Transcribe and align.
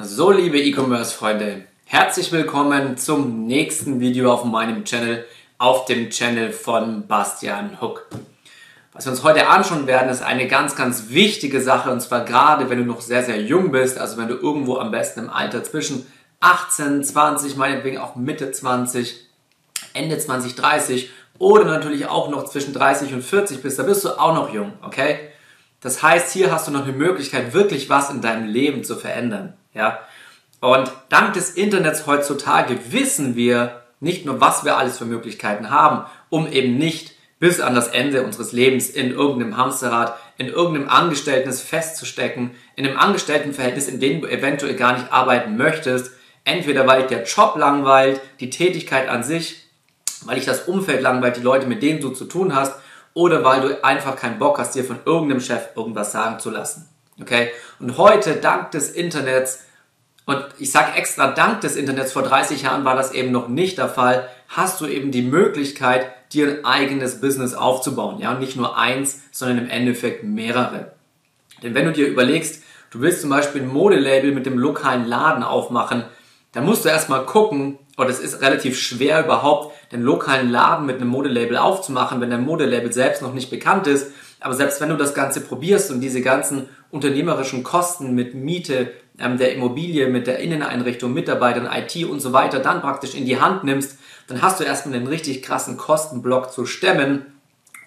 So, 0.00 0.30
liebe 0.30 0.60
E-Commerce-Freunde, 0.60 1.64
herzlich 1.84 2.30
willkommen 2.30 2.96
zum 2.96 3.48
nächsten 3.48 3.98
Video 3.98 4.32
auf 4.32 4.44
meinem 4.44 4.84
Channel, 4.84 5.24
auf 5.58 5.86
dem 5.86 6.10
Channel 6.10 6.52
von 6.52 7.08
Bastian 7.08 7.80
Hook. 7.80 8.06
Was 8.92 9.06
wir 9.06 9.10
uns 9.10 9.24
heute 9.24 9.48
anschauen 9.48 9.88
werden, 9.88 10.08
ist 10.08 10.22
eine 10.22 10.46
ganz, 10.46 10.76
ganz 10.76 11.08
wichtige 11.08 11.60
Sache 11.60 11.90
und 11.90 12.00
zwar 12.00 12.24
gerade, 12.24 12.70
wenn 12.70 12.78
du 12.78 12.84
noch 12.84 13.00
sehr, 13.00 13.24
sehr 13.24 13.42
jung 13.42 13.72
bist, 13.72 13.98
also 13.98 14.18
wenn 14.18 14.28
du 14.28 14.36
irgendwo 14.36 14.76
am 14.76 14.92
besten 14.92 15.18
im 15.18 15.30
Alter 15.30 15.64
zwischen 15.64 16.06
18, 16.38 17.02
20, 17.02 17.56
meinetwegen 17.56 17.98
auch 17.98 18.14
Mitte 18.14 18.52
20, 18.52 19.26
Ende 19.94 20.16
20, 20.16 20.54
30 20.54 21.10
oder 21.40 21.64
natürlich 21.64 22.06
auch 22.06 22.28
noch 22.28 22.44
zwischen 22.44 22.72
30 22.72 23.14
und 23.14 23.22
40 23.22 23.62
bist, 23.62 23.80
da 23.80 23.82
bist 23.82 24.04
du 24.04 24.10
auch 24.10 24.32
noch 24.32 24.54
jung, 24.54 24.74
okay? 24.80 25.18
Das 25.80 26.04
heißt, 26.04 26.32
hier 26.32 26.52
hast 26.52 26.68
du 26.68 26.70
noch 26.70 26.84
eine 26.84 26.92
Möglichkeit, 26.92 27.52
wirklich 27.52 27.90
was 27.90 28.10
in 28.10 28.20
deinem 28.20 28.46
Leben 28.46 28.84
zu 28.84 28.94
verändern. 28.94 29.57
Ja? 29.74 30.00
Und 30.60 30.90
dank 31.08 31.34
des 31.34 31.50
Internets 31.50 32.06
heutzutage 32.06 32.78
wissen 32.90 33.36
wir 33.36 33.82
nicht 34.00 34.24
nur, 34.24 34.40
was 34.40 34.64
wir 34.64 34.76
alles 34.76 34.98
für 34.98 35.04
Möglichkeiten 35.04 35.70
haben, 35.70 36.06
um 36.30 36.50
eben 36.50 36.78
nicht 36.78 37.12
bis 37.38 37.60
an 37.60 37.74
das 37.74 37.88
Ende 37.88 38.22
unseres 38.22 38.52
Lebens 38.52 38.90
in 38.90 39.12
irgendeinem 39.12 39.56
Hamsterrad, 39.56 40.18
in 40.38 40.48
irgendeinem 40.48 40.88
Angestelltenverhältnis 40.88 41.62
festzustecken, 41.62 42.50
in 42.74 42.86
einem 42.86 42.98
Angestelltenverhältnis, 42.98 43.88
in 43.88 44.00
dem 44.00 44.20
du 44.20 44.28
eventuell 44.28 44.74
gar 44.74 44.94
nicht 44.94 45.12
arbeiten 45.12 45.56
möchtest, 45.56 46.12
entweder 46.44 46.86
weil 46.86 47.02
dich 47.02 47.08
der 47.08 47.24
Job 47.24 47.56
langweilt, 47.56 48.20
die 48.40 48.50
Tätigkeit 48.50 49.08
an 49.08 49.22
sich, 49.22 49.68
weil 50.24 50.36
dich 50.36 50.46
das 50.46 50.62
Umfeld 50.62 51.00
langweilt, 51.00 51.36
die 51.36 51.42
Leute, 51.42 51.66
mit 51.66 51.82
denen 51.82 52.00
du 52.00 52.10
zu 52.10 52.24
tun 52.24 52.54
hast, 52.54 52.74
oder 53.14 53.44
weil 53.44 53.60
du 53.60 53.84
einfach 53.84 54.16
keinen 54.16 54.38
Bock 54.38 54.58
hast, 54.58 54.74
dir 54.74 54.84
von 54.84 55.00
irgendeinem 55.04 55.40
Chef 55.40 55.76
irgendwas 55.76 56.12
sagen 56.12 56.38
zu 56.38 56.50
lassen. 56.50 56.88
Okay? 57.20 57.50
Und 57.78 57.98
heute, 57.98 58.36
dank 58.36 58.70
des 58.70 58.90
Internets, 58.90 59.64
und 60.26 60.44
ich 60.58 60.70
sage 60.70 60.92
extra, 60.96 61.28
dank 61.28 61.62
des 61.62 61.76
Internets, 61.76 62.12
vor 62.12 62.22
30 62.22 62.62
Jahren 62.62 62.84
war 62.84 62.96
das 62.96 63.12
eben 63.12 63.32
noch 63.32 63.48
nicht 63.48 63.78
der 63.78 63.88
Fall, 63.88 64.28
hast 64.48 64.80
du 64.80 64.86
eben 64.86 65.10
die 65.10 65.22
Möglichkeit, 65.22 66.06
dir 66.32 66.48
ein 66.48 66.64
eigenes 66.64 67.20
Business 67.20 67.54
aufzubauen. 67.54 68.18
Ja, 68.20 68.32
und 68.32 68.40
nicht 68.40 68.56
nur 68.56 68.76
eins, 68.76 69.20
sondern 69.32 69.58
im 69.58 69.70
Endeffekt 69.70 70.24
mehrere. 70.24 70.92
Denn 71.62 71.74
wenn 71.74 71.86
du 71.86 71.92
dir 71.92 72.06
überlegst, 72.06 72.62
du 72.90 73.00
willst 73.00 73.22
zum 73.22 73.30
Beispiel 73.30 73.62
ein 73.62 73.68
Modelabel 73.68 74.32
mit 74.32 74.46
dem 74.46 74.58
lokalen 74.58 75.06
Laden 75.06 75.42
aufmachen, 75.42 76.04
dann 76.52 76.64
musst 76.64 76.84
du 76.84 76.88
erstmal 76.88 77.24
gucken, 77.24 77.78
oder 77.96 78.10
es 78.10 78.20
ist 78.20 78.40
relativ 78.40 78.78
schwer 78.78 79.24
überhaupt, 79.24 79.74
den 79.92 80.02
lokalen 80.02 80.50
Laden 80.50 80.86
mit 80.86 80.96
einem 80.96 81.08
Modelabel 81.08 81.56
aufzumachen, 81.56 82.20
wenn 82.20 82.30
der 82.30 82.38
Modelabel 82.38 82.92
selbst 82.92 83.22
noch 83.22 83.34
nicht 83.34 83.50
bekannt 83.50 83.86
ist. 83.86 84.12
Aber 84.40 84.54
selbst 84.54 84.80
wenn 84.80 84.88
du 84.88 84.96
das 84.96 85.14
Ganze 85.14 85.40
probierst 85.40 85.90
und 85.90 86.00
diese 86.00 86.20
ganzen 86.20 86.68
unternehmerischen 86.90 87.62
Kosten 87.62 88.14
mit 88.14 88.34
Miete 88.34 88.92
ähm, 89.18 89.38
der 89.38 89.54
Immobilie, 89.54 90.08
mit 90.08 90.26
der 90.26 90.38
Inneneinrichtung, 90.38 91.12
Mitarbeitern, 91.12 91.68
IT 91.70 92.04
und 92.04 92.20
so 92.20 92.32
weiter 92.32 92.60
dann 92.60 92.80
praktisch 92.80 93.14
in 93.14 93.26
die 93.26 93.40
Hand 93.40 93.64
nimmst, 93.64 93.98
dann 94.28 94.42
hast 94.42 94.60
du 94.60 94.64
erstmal 94.64 94.96
einen 94.96 95.06
richtig 95.06 95.42
krassen 95.42 95.76
Kostenblock 95.76 96.52
zu 96.52 96.66
stemmen, 96.66 97.26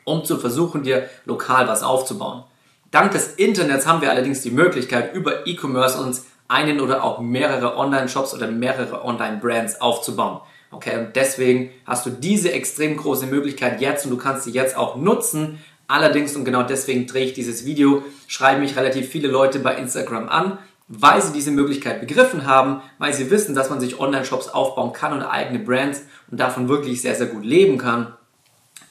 um 0.04 0.26
zu 0.26 0.38
versuchen, 0.38 0.84
dir 0.84 1.10
lokal 1.26 1.68
was 1.68 1.84
aufzubauen. 1.84 2.44
Dank 2.92 3.12
des 3.12 3.36
Internets 3.36 3.88
haben 3.88 4.02
wir 4.02 4.12
allerdings 4.12 4.42
die 4.42 4.52
Möglichkeit, 4.52 5.16
über 5.16 5.48
E-Commerce 5.48 6.02
uns 6.02 6.26
einen 6.50 6.82
oder 6.82 7.04
auch 7.04 7.20
mehrere 7.20 7.78
Online-Shops 7.78 8.34
oder 8.34 8.48
mehrere 8.48 9.06
Online-Brands 9.06 9.80
aufzubauen. 9.80 10.42
Okay, 10.72 10.98
und 10.98 11.16
deswegen 11.16 11.72
hast 11.86 12.06
du 12.06 12.10
diese 12.10 12.52
extrem 12.52 12.98
große 12.98 13.28
Möglichkeit 13.28 13.82
jetzt 13.82 14.06
und 14.06 14.12
du 14.12 14.18
kannst 14.18 14.44
sie 14.44 14.52
jetzt 14.52 14.76
auch 14.76 14.96
nutzen. 14.96 15.60
Allerdings, 15.92 16.38
und 16.38 16.46
genau 16.46 16.64
deswegen 16.64 17.06
drehe 17.06 17.26
ich 17.26 17.34
dieses 17.34 17.66
Video, 17.66 18.02
schreiben 18.26 18.62
mich 18.62 18.78
relativ 18.78 19.10
viele 19.10 19.28
Leute 19.28 19.60
bei 19.60 19.76
Instagram 19.76 20.30
an, 20.30 20.58
weil 20.88 21.22
sie 21.22 21.34
diese 21.34 21.52
Möglichkeit 21.52 22.00
begriffen 22.00 22.46
haben, 22.46 22.82
weil 22.98 23.14
sie 23.14 23.30
wissen, 23.30 23.56
dass 23.56 23.70
man 23.70 23.82
sich 23.82 24.00
Online-Shops 24.00 24.48
aufbauen 24.48 24.94
kann 24.94 25.12
und 25.12 25.22
eigene 25.22 25.60
Brands 25.60 26.04
und 26.30 26.40
davon 26.40 26.70
wirklich 26.70 27.02
sehr, 27.02 27.16
sehr 27.16 27.28
gut 27.28 27.44
leben 27.44 27.78
kann. 27.78 28.14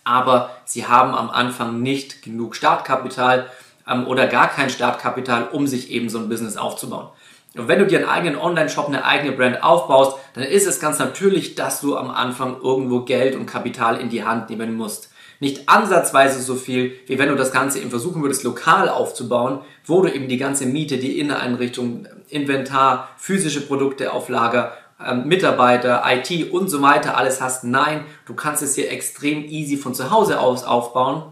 Aber 0.04 0.50
sie 0.66 0.88
haben 0.88 1.14
am 1.14 1.30
Anfang 1.30 1.80
nicht 1.80 2.20
genug 2.20 2.54
Startkapital 2.54 3.46
ähm, 3.88 4.06
oder 4.06 4.26
gar 4.26 4.48
kein 4.48 4.68
Startkapital, 4.68 5.48
um 5.52 5.66
sich 5.66 5.90
eben 5.90 6.10
so 6.10 6.18
ein 6.18 6.28
Business 6.28 6.58
aufzubauen. 6.58 7.08
Und 7.56 7.66
wenn 7.66 7.78
du 7.78 7.86
dir 7.86 8.00
einen 8.00 8.10
eigenen 8.10 8.36
Online-Shop, 8.38 8.88
eine 8.88 9.06
eigene 9.06 9.32
Brand 9.32 9.62
aufbaust, 9.62 10.18
dann 10.34 10.44
ist 10.44 10.66
es 10.66 10.80
ganz 10.80 10.98
natürlich, 10.98 11.54
dass 11.54 11.80
du 11.80 11.96
am 11.96 12.10
Anfang 12.10 12.60
irgendwo 12.62 13.00
Geld 13.06 13.36
und 13.36 13.46
Kapital 13.46 13.98
in 13.98 14.10
die 14.10 14.24
Hand 14.24 14.50
nehmen 14.50 14.76
musst. 14.76 15.10
Nicht 15.40 15.68
ansatzweise 15.68 16.40
so 16.40 16.54
viel, 16.54 16.92
wie 17.06 17.18
wenn 17.18 17.28
du 17.28 17.34
das 17.34 17.50
Ganze 17.50 17.80
eben 17.80 17.90
versuchen 17.90 18.22
würdest, 18.22 18.44
lokal 18.44 18.88
aufzubauen, 18.88 19.60
wo 19.84 20.02
du 20.02 20.12
eben 20.12 20.28
die 20.28 20.36
ganze 20.36 20.66
Miete, 20.66 20.98
die 20.98 21.18
Inneneinrichtung, 21.18 22.06
Inventar, 22.28 23.08
physische 23.16 23.66
Produkte 23.66 24.12
auf 24.12 24.28
Lager, 24.28 24.72
ähm, 25.04 25.26
Mitarbeiter, 25.26 26.02
IT 26.06 26.52
und 26.52 26.68
so 26.68 26.82
weiter 26.82 27.16
alles 27.16 27.40
hast. 27.40 27.64
Nein, 27.64 28.04
du 28.26 28.34
kannst 28.34 28.62
es 28.62 28.74
hier 28.74 28.90
extrem 28.90 29.44
easy 29.44 29.76
von 29.76 29.94
zu 29.94 30.10
Hause 30.10 30.38
aus 30.38 30.62
aufbauen 30.64 31.24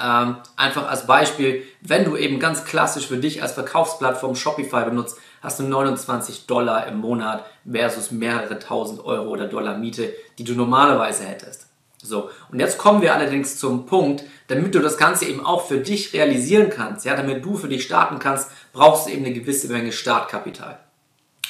ähm, 0.00 0.36
einfach 0.56 0.88
als 0.88 1.06
Beispiel, 1.06 1.64
wenn 1.80 2.04
du 2.04 2.16
eben 2.16 2.38
ganz 2.38 2.64
klassisch 2.64 3.08
für 3.08 3.16
dich 3.16 3.42
als 3.42 3.52
Verkaufsplattform 3.52 4.36
Shopify 4.36 4.84
benutzt, 4.84 5.18
hast 5.42 5.58
du 5.58 5.64
29 5.64 6.46
Dollar 6.46 6.86
im 6.86 6.98
Monat 6.98 7.44
versus 7.68 8.12
mehrere 8.12 8.58
tausend 8.60 9.04
Euro 9.04 9.28
oder 9.28 9.46
Dollar 9.46 9.76
Miete, 9.76 10.12
die 10.38 10.44
du 10.44 10.54
normalerweise 10.54 11.24
hättest. 11.24 11.67
So, 12.08 12.30
und 12.50 12.58
jetzt 12.58 12.78
kommen 12.78 13.02
wir 13.02 13.14
allerdings 13.14 13.58
zum 13.58 13.86
Punkt, 13.86 14.24
damit 14.46 14.74
du 14.74 14.80
das 14.80 14.96
Ganze 14.96 15.26
eben 15.26 15.44
auch 15.44 15.66
für 15.66 15.78
dich 15.78 16.14
realisieren 16.14 16.70
kannst, 16.70 17.04
ja, 17.04 17.14
damit 17.14 17.44
du 17.44 17.56
für 17.56 17.68
dich 17.68 17.82
starten 17.84 18.18
kannst, 18.18 18.50
brauchst 18.72 19.06
du 19.06 19.12
eben 19.12 19.24
eine 19.24 19.34
gewisse 19.34 19.68
Menge 19.68 19.92
Startkapital. 19.92 20.78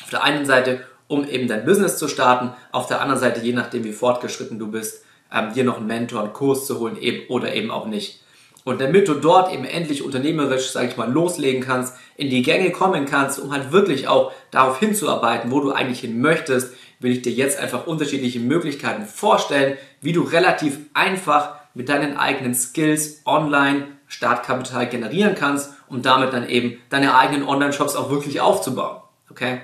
Auf 0.02 0.10
der 0.10 0.24
einen 0.24 0.46
Seite, 0.46 0.80
um 1.06 1.24
eben 1.24 1.48
dein 1.48 1.64
Business 1.64 1.96
zu 1.96 2.08
starten, 2.08 2.52
auf 2.72 2.88
der 2.88 3.00
anderen 3.00 3.20
Seite, 3.20 3.40
je 3.40 3.52
nachdem 3.52 3.84
wie 3.84 3.92
fortgeschritten 3.92 4.58
du 4.58 4.68
bist, 4.70 5.04
ähm, 5.32 5.52
dir 5.52 5.64
noch 5.64 5.76
einen 5.76 5.86
Mentor, 5.86 6.22
einen 6.22 6.32
Kurs 6.32 6.66
zu 6.66 6.80
holen 6.80 6.96
eben, 6.96 7.28
oder 7.28 7.54
eben 7.54 7.70
auch 7.70 7.86
nicht. 7.86 8.22
Und 8.64 8.80
damit 8.80 9.08
du 9.08 9.14
dort 9.14 9.52
eben 9.52 9.64
endlich 9.64 10.02
unternehmerisch, 10.02 10.70
sage 10.70 10.88
ich 10.88 10.96
mal, 10.96 11.10
loslegen 11.10 11.62
kannst, 11.62 11.94
in 12.16 12.28
die 12.28 12.42
Gänge 12.42 12.70
kommen 12.70 13.06
kannst, 13.06 13.38
um 13.38 13.52
halt 13.52 13.72
wirklich 13.72 14.08
auch 14.08 14.32
darauf 14.50 14.78
hinzuarbeiten, 14.78 15.50
wo 15.50 15.60
du 15.60 15.72
eigentlich 15.72 16.00
hin 16.00 16.20
möchtest, 16.20 16.74
will 17.00 17.12
ich 17.12 17.22
dir 17.22 17.32
jetzt 17.32 17.58
einfach 17.58 17.86
unterschiedliche 17.86 18.40
Möglichkeiten 18.40 19.06
vorstellen, 19.06 19.76
wie 20.00 20.12
du 20.12 20.22
relativ 20.22 20.78
einfach 20.94 21.56
mit 21.74 21.88
deinen 21.88 22.16
eigenen 22.16 22.54
Skills 22.54 23.22
online 23.24 23.86
Startkapital 24.08 24.88
generieren 24.88 25.34
kannst, 25.34 25.70
um 25.86 26.02
damit 26.02 26.32
dann 26.32 26.48
eben 26.48 26.78
deine 26.88 27.14
eigenen 27.14 27.46
Online-Shops 27.46 27.94
auch 27.94 28.10
wirklich 28.10 28.40
aufzubauen. 28.40 29.02
Okay? 29.30 29.60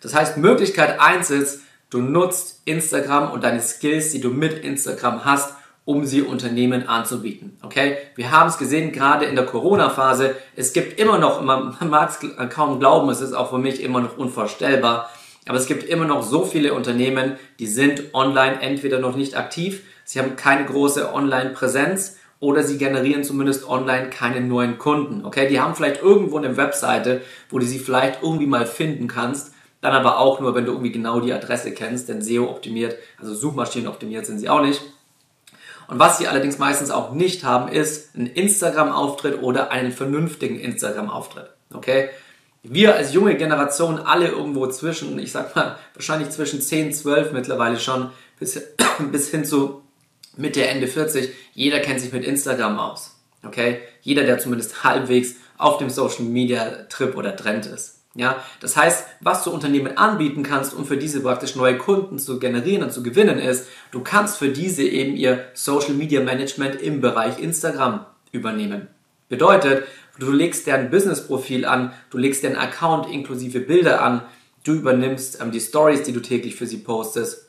Das 0.00 0.14
heißt, 0.14 0.38
Möglichkeit 0.38 0.98
eins 1.00 1.30
ist, 1.30 1.60
du 1.90 2.00
nutzt 2.00 2.62
Instagram 2.64 3.30
und 3.30 3.44
deine 3.44 3.60
Skills, 3.60 4.10
die 4.10 4.20
du 4.20 4.30
mit 4.30 4.64
Instagram 4.64 5.24
hast, 5.24 5.54
um 5.84 6.06
sie 6.06 6.22
Unternehmen 6.22 6.88
anzubieten. 6.88 7.58
Okay? 7.62 7.98
Wir 8.16 8.30
haben 8.30 8.48
es 8.48 8.56
gesehen, 8.56 8.90
gerade 8.90 9.26
in 9.26 9.36
der 9.36 9.44
Corona-Phase. 9.44 10.34
Es 10.56 10.72
gibt 10.72 10.98
immer 10.98 11.18
noch, 11.18 11.42
man 11.42 11.76
mag 11.80 12.10
es 12.10 12.50
kaum 12.50 12.80
glauben, 12.80 13.10
es 13.10 13.20
ist 13.20 13.34
auch 13.34 13.50
für 13.50 13.58
mich 13.58 13.82
immer 13.82 14.00
noch 14.00 14.16
unvorstellbar, 14.16 15.10
aber 15.46 15.58
es 15.58 15.66
gibt 15.66 15.84
immer 15.84 16.06
noch 16.06 16.22
so 16.22 16.44
viele 16.44 16.74
Unternehmen, 16.74 17.36
die 17.58 17.66
sind 17.66 18.14
online 18.14 18.60
entweder 18.60 18.98
noch 18.98 19.16
nicht 19.16 19.36
aktiv, 19.36 19.82
sie 20.04 20.18
haben 20.18 20.36
keine 20.36 20.64
große 20.64 21.12
Online-Präsenz 21.12 22.16
oder 22.40 22.62
sie 22.62 22.78
generieren 22.78 23.24
zumindest 23.24 23.68
online 23.68 24.10
keine 24.10 24.40
neuen 24.40 24.78
Kunden. 24.78 25.24
Okay? 25.24 25.48
Die 25.48 25.60
haben 25.60 25.74
vielleicht 25.74 26.02
irgendwo 26.02 26.38
eine 26.38 26.56
Webseite, 26.56 27.22
wo 27.50 27.58
du 27.58 27.66
sie 27.66 27.78
vielleicht 27.78 28.22
irgendwie 28.22 28.46
mal 28.46 28.66
finden 28.66 29.06
kannst, 29.06 29.52
dann 29.80 29.92
aber 29.92 30.18
auch 30.18 30.40
nur, 30.40 30.54
wenn 30.54 30.64
du 30.64 30.72
irgendwie 30.72 30.92
genau 30.92 31.20
die 31.20 31.32
Adresse 31.32 31.72
kennst, 31.72 32.08
denn 32.08 32.22
SEO 32.22 32.48
optimiert, 32.48 32.96
also 33.20 33.34
Suchmaschinen 33.34 33.88
optimiert 33.88 34.26
sind 34.26 34.38
sie 34.38 34.48
auch 34.48 34.62
nicht. 34.62 34.80
Und 35.88 35.98
was 35.98 36.16
sie 36.16 36.26
allerdings 36.26 36.58
meistens 36.58 36.90
auch 36.90 37.12
nicht 37.12 37.44
haben, 37.44 37.70
ist 37.70 38.14
ein 38.16 38.26
Instagram-Auftritt 38.26 39.42
oder 39.42 39.70
einen 39.70 39.92
vernünftigen 39.92 40.58
Instagram-Auftritt. 40.58 41.50
Okay? 41.72 42.08
Wir 42.66 42.96
als 42.96 43.12
junge 43.12 43.36
Generation 43.36 43.98
alle 43.98 44.28
irgendwo 44.28 44.66
zwischen, 44.68 45.18
ich 45.18 45.32
sag 45.32 45.54
mal, 45.54 45.76
wahrscheinlich 45.92 46.30
zwischen 46.30 46.62
10, 46.62 46.94
12 46.94 47.32
mittlerweile 47.32 47.78
schon, 47.78 48.10
bis, 48.38 48.58
bis 49.12 49.30
hin 49.30 49.44
zu 49.44 49.82
Mitte, 50.38 50.66
Ende 50.66 50.86
40, 50.86 51.30
jeder 51.52 51.80
kennt 51.80 52.00
sich 52.00 52.12
mit 52.12 52.24
Instagram 52.24 52.78
aus. 52.78 53.16
Okay? 53.44 53.80
Jeder, 54.00 54.24
der 54.24 54.38
zumindest 54.38 54.82
halbwegs 54.84 55.36
auf 55.58 55.76
dem 55.76 55.90
Social 55.90 56.24
Media 56.24 56.84
Trip 56.88 57.14
oder 57.16 57.36
Trend 57.36 57.66
ist. 57.66 58.00
Ja, 58.16 58.42
das 58.60 58.76
heißt, 58.76 59.04
was 59.20 59.42
du 59.42 59.50
Unternehmen 59.50 59.98
anbieten 59.98 60.44
kannst, 60.44 60.72
um 60.72 60.86
für 60.86 60.96
diese 60.96 61.20
praktisch 61.20 61.56
neue 61.56 61.76
Kunden 61.76 62.18
zu 62.18 62.38
generieren 62.38 62.84
und 62.84 62.92
zu 62.92 63.02
gewinnen, 63.02 63.40
ist, 63.40 63.66
du 63.90 64.00
kannst 64.02 64.38
für 64.38 64.50
diese 64.50 64.84
eben 64.84 65.16
ihr 65.16 65.44
Social 65.52 65.94
Media 65.94 66.22
Management 66.22 66.80
im 66.80 67.00
Bereich 67.00 67.40
Instagram 67.40 68.06
übernehmen. 68.30 68.88
Bedeutet, 69.28 69.84
du 70.18 70.30
legst 70.30 70.66
deren 70.66 70.90
Business-Profil 70.90 71.64
an, 71.64 71.92
du 72.10 72.18
legst 72.18 72.42
deren 72.42 72.56
Account 72.56 73.10
inklusive 73.10 73.60
Bilder 73.60 74.02
an, 74.02 74.22
du 74.64 74.72
übernimmst 74.72 75.40
ähm, 75.40 75.50
die 75.50 75.60
Stories, 75.60 76.02
die 76.02 76.12
du 76.12 76.20
täglich 76.20 76.56
für 76.56 76.66
sie 76.66 76.78
postest. 76.78 77.46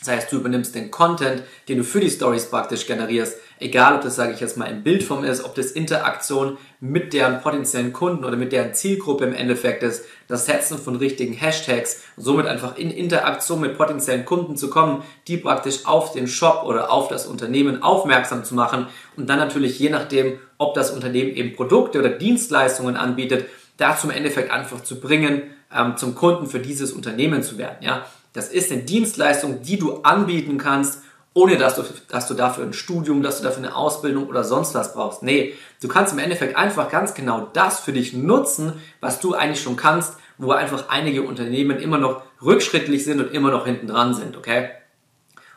Das 0.00 0.08
heißt, 0.08 0.32
du 0.32 0.36
übernimmst 0.36 0.74
den 0.74 0.90
Content, 0.90 1.42
den 1.68 1.78
du 1.78 1.84
für 1.84 2.00
die 2.00 2.10
Stories 2.10 2.46
praktisch 2.46 2.86
generierst. 2.86 3.38
Egal, 3.60 3.94
ob 3.94 4.02
das, 4.02 4.16
sage 4.16 4.32
ich 4.32 4.40
jetzt 4.40 4.56
mal, 4.56 4.66
in 4.66 4.82
Bildform 4.82 5.24
ist, 5.24 5.44
ob 5.44 5.54
das 5.54 5.70
Interaktion 5.70 6.58
mit 6.80 7.12
deren 7.12 7.40
potenziellen 7.40 7.92
Kunden 7.92 8.24
oder 8.24 8.36
mit 8.36 8.52
deren 8.52 8.74
Zielgruppe 8.74 9.24
im 9.24 9.34
Endeffekt 9.34 9.82
ist, 9.82 10.04
das 10.26 10.46
Setzen 10.46 10.76
von 10.78 10.96
richtigen 10.96 11.34
Hashtags, 11.34 12.02
somit 12.16 12.46
einfach 12.46 12.76
in 12.76 12.90
Interaktion 12.90 13.60
mit 13.60 13.78
potenziellen 13.78 14.24
Kunden 14.24 14.56
zu 14.56 14.68
kommen, 14.70 15.02
die 15.28 15.36
praktisch 15.36 15.86
auf 15.86 16.12
den 16.12 16.26
Shop 16.26 16.64
oder 16.64 16.90
auf 16.90 17.08
das 17.08 17.26
Unternehmen 17.26 17.82
aufmerksam 17.82 18.44
zu 18.44 18.54
machen 18.54 18.86
und 19.16 19.28
dann 19.28 19.38
natürlich 19.38 19.78
je 19.78 19.90
nachdem, 19.90 20.38
ob 20.58 20.74
das 20.74 20.90
Unternehmen 20.90 21.30
eben 21.30 21.54
Produkte 21.54 22.00
oder 22.00 22.10
Dienstleistungen 22.10 22.96
anbietet, 22.96 23.46
dazu 23.76 24.08
im 24.08 24.16
Endeffekt 24.16 24.50
einfach 24.50 24.82
zu 24.82 25.00
bringen, 25.00 25.42
ähm, 25.74 25.96
zum 25.96 26.14
Kunden 26.14 26.46
für 26.46 26.60
dieses 26.60 26.92
Unternehmen 26.92 27.42
zu 27.42 27.58
werden. 27.58 27.76
Ja? 27.80 28.04
Das 28.32 28.48
ist 28.48 28.72
eine 28.72 28.82
Dienstleistung, 28.82 29.62
die 29.62 29.78
du 29.78 30.02
anbieten 30.02 30.58
kannst, 30.58 31.03
ohne 31.34 31.56
dass 31.56 31.74
du, 31.74 31.82
dass 32.08 32.28
du 32.28 32.34
dafür 32.34 32.64
ein 32.64 32.72
Studium, 32.72 33.22
dass 33.22 33.38
du 33.38 33.44
dafür 33.44 33.64
eine 33.64 33.76
Ausbildung 33.76 34.28
oder 34.28 34.44
sonst 34.44 34.74
was 34.74 34.94
brauchst. 34.94 35.22
Nee, 35.22 35.54
du 35.82 35.88
kannst 35.88 36.12
im 36.12 36.20
Endeffekt 36.20 36.56
einfach 36.56 36.88
ganz 36.88 37.14
genau 37.14 37.48
das 37.52 37.80
für 37.80 37.92
dich 37.92 38.12
nutzen, 38.12 38.72
was 39.00 39.20
du 39.20 39.34
eigentlich 39.34 39.62
schon 39.62 39.76
kannst, 39.76 40.16
wo 40.38 40.52
einfach 40.52 40.88
einige 40.88 41.22
Unternehmen 41.22 41.78
immer 41.78 41.98
noch 41.98 42.22
rückschrittlich 42.40 43.04
sind 43.04 43.20
und 43.20 43.32
immer 43.32 43.50
noch 43.50 43.66
hinten 43.66 43.88
dran 43.88 44.14
sind, 44.14 44.36
okay? 44.36 44.70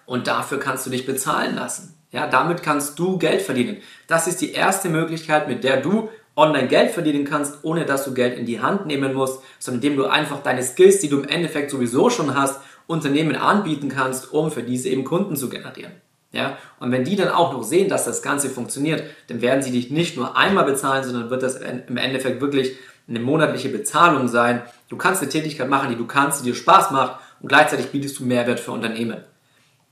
Und 0.06 0.28
dafür 0.28 0.60
kannst 0.60 0.86
du 0.86 0.90
dich 0.90 1.06
bezahlen 1.06 1.56
lassen. 1.56 1.96
Ja, 2.12 2.28
damit 2.28 2.64
kannst 2.64 2.98
du 2.98 3.18
Geld 3.18 3.42
verdienen. 3.42 3.78
Das 4.08 4.28
ist 4.28 4.42
die 4.42 4.54
erste 4.54 4.90
Möglichkeit, 4.90 5.48
mit 5.48 5.64
der 5.64 5.82
du 5.82 6.10
online 6.36 6.68
Geld 6.68 6.92
verdienen 6.92 7.26
kannst, 7.26 7.64
ohne 7.64 7.86
dass 7.86 8.06
du 8.06 8.14
Geld 8.14 8.38
in 8.38 8.46
die 8.46 8.62
Hand 8.62 8.86
nehmen 8.86 9.14
musst, 9.14 9.42
sondern 9.60 9.84
indem 9.84 9.98
du 9.98 10.06
einfach 10.06 10.42
deine 10.42 10.64
Skills, 10.64 11.00
die 11.00 11.10
du 11.10 11.20
im 11.20 11.28
Endeffekt 11.28 11.72
sowieso 11.72 12.10
schon 12.10 12.36
hast, 12.36 12.62
Unternehmen 12.88 13.36
anbieten 13.36 13.90
kannst, 13.90 14.34
um 14.34 14.50
für 14.52 14.64
diese 14.64 14.90
eben 14.90 15.04
Kunden 15.04 15.36
zu 15.36 15.50
generieren. 15.50 15.92
Ja? 16.32 16.58
Und 16.80 16.92
wenn 16.92 17.04
die 17.04 17.16
dann 17.16 17.30
auch 17.30 17.54
noch 17.54 17.64
sehen, 17.64 17.90
dass 17.90 18.06
das 18.06 18.22
Ganze 18.22 18.50
funktioniert, 18.50 19.04
dann 19.28 19.42
werden 19.42 19.62
sie 19.62 19.72
dich 19.72 19.92
nicht 19.92 20.18
nur 20.18 20.38
einmal 20.38 20.66
bezahlen, 20.66 21.04
sondern 21.04 21.30
wird 21.30 21.44
das 21.44 21.56
im 21.58 21.98
Endeffekt 21.98 22.42
wirklich 22.42 22.78
eine 23.08 23.20
monatliche 23.20 23.70
Bezahlung 23.70 24.28
sein. 24.28 24.62
Du 24.90 24.98
kannst 24.98 25.22
eine 25.22 25.32
Tätigkeit 25.32 25.70
machen, 25.70 25.90
die 25.90 25.96
du 25.96 26.06
kannst, 26.06 26.42
die 26.42 26.50
dir 26.50 26.56
Spaß 26.56 26.92
macht 26.92 27.20
und 27.42 27.50
gleichzeitig 27.50 27.92
bietest 27.92 28.20
du 28.20 28.26
Mehrwert 28.26 28.60
für 28.60 28.72
Unternehmen. 28.72 29.24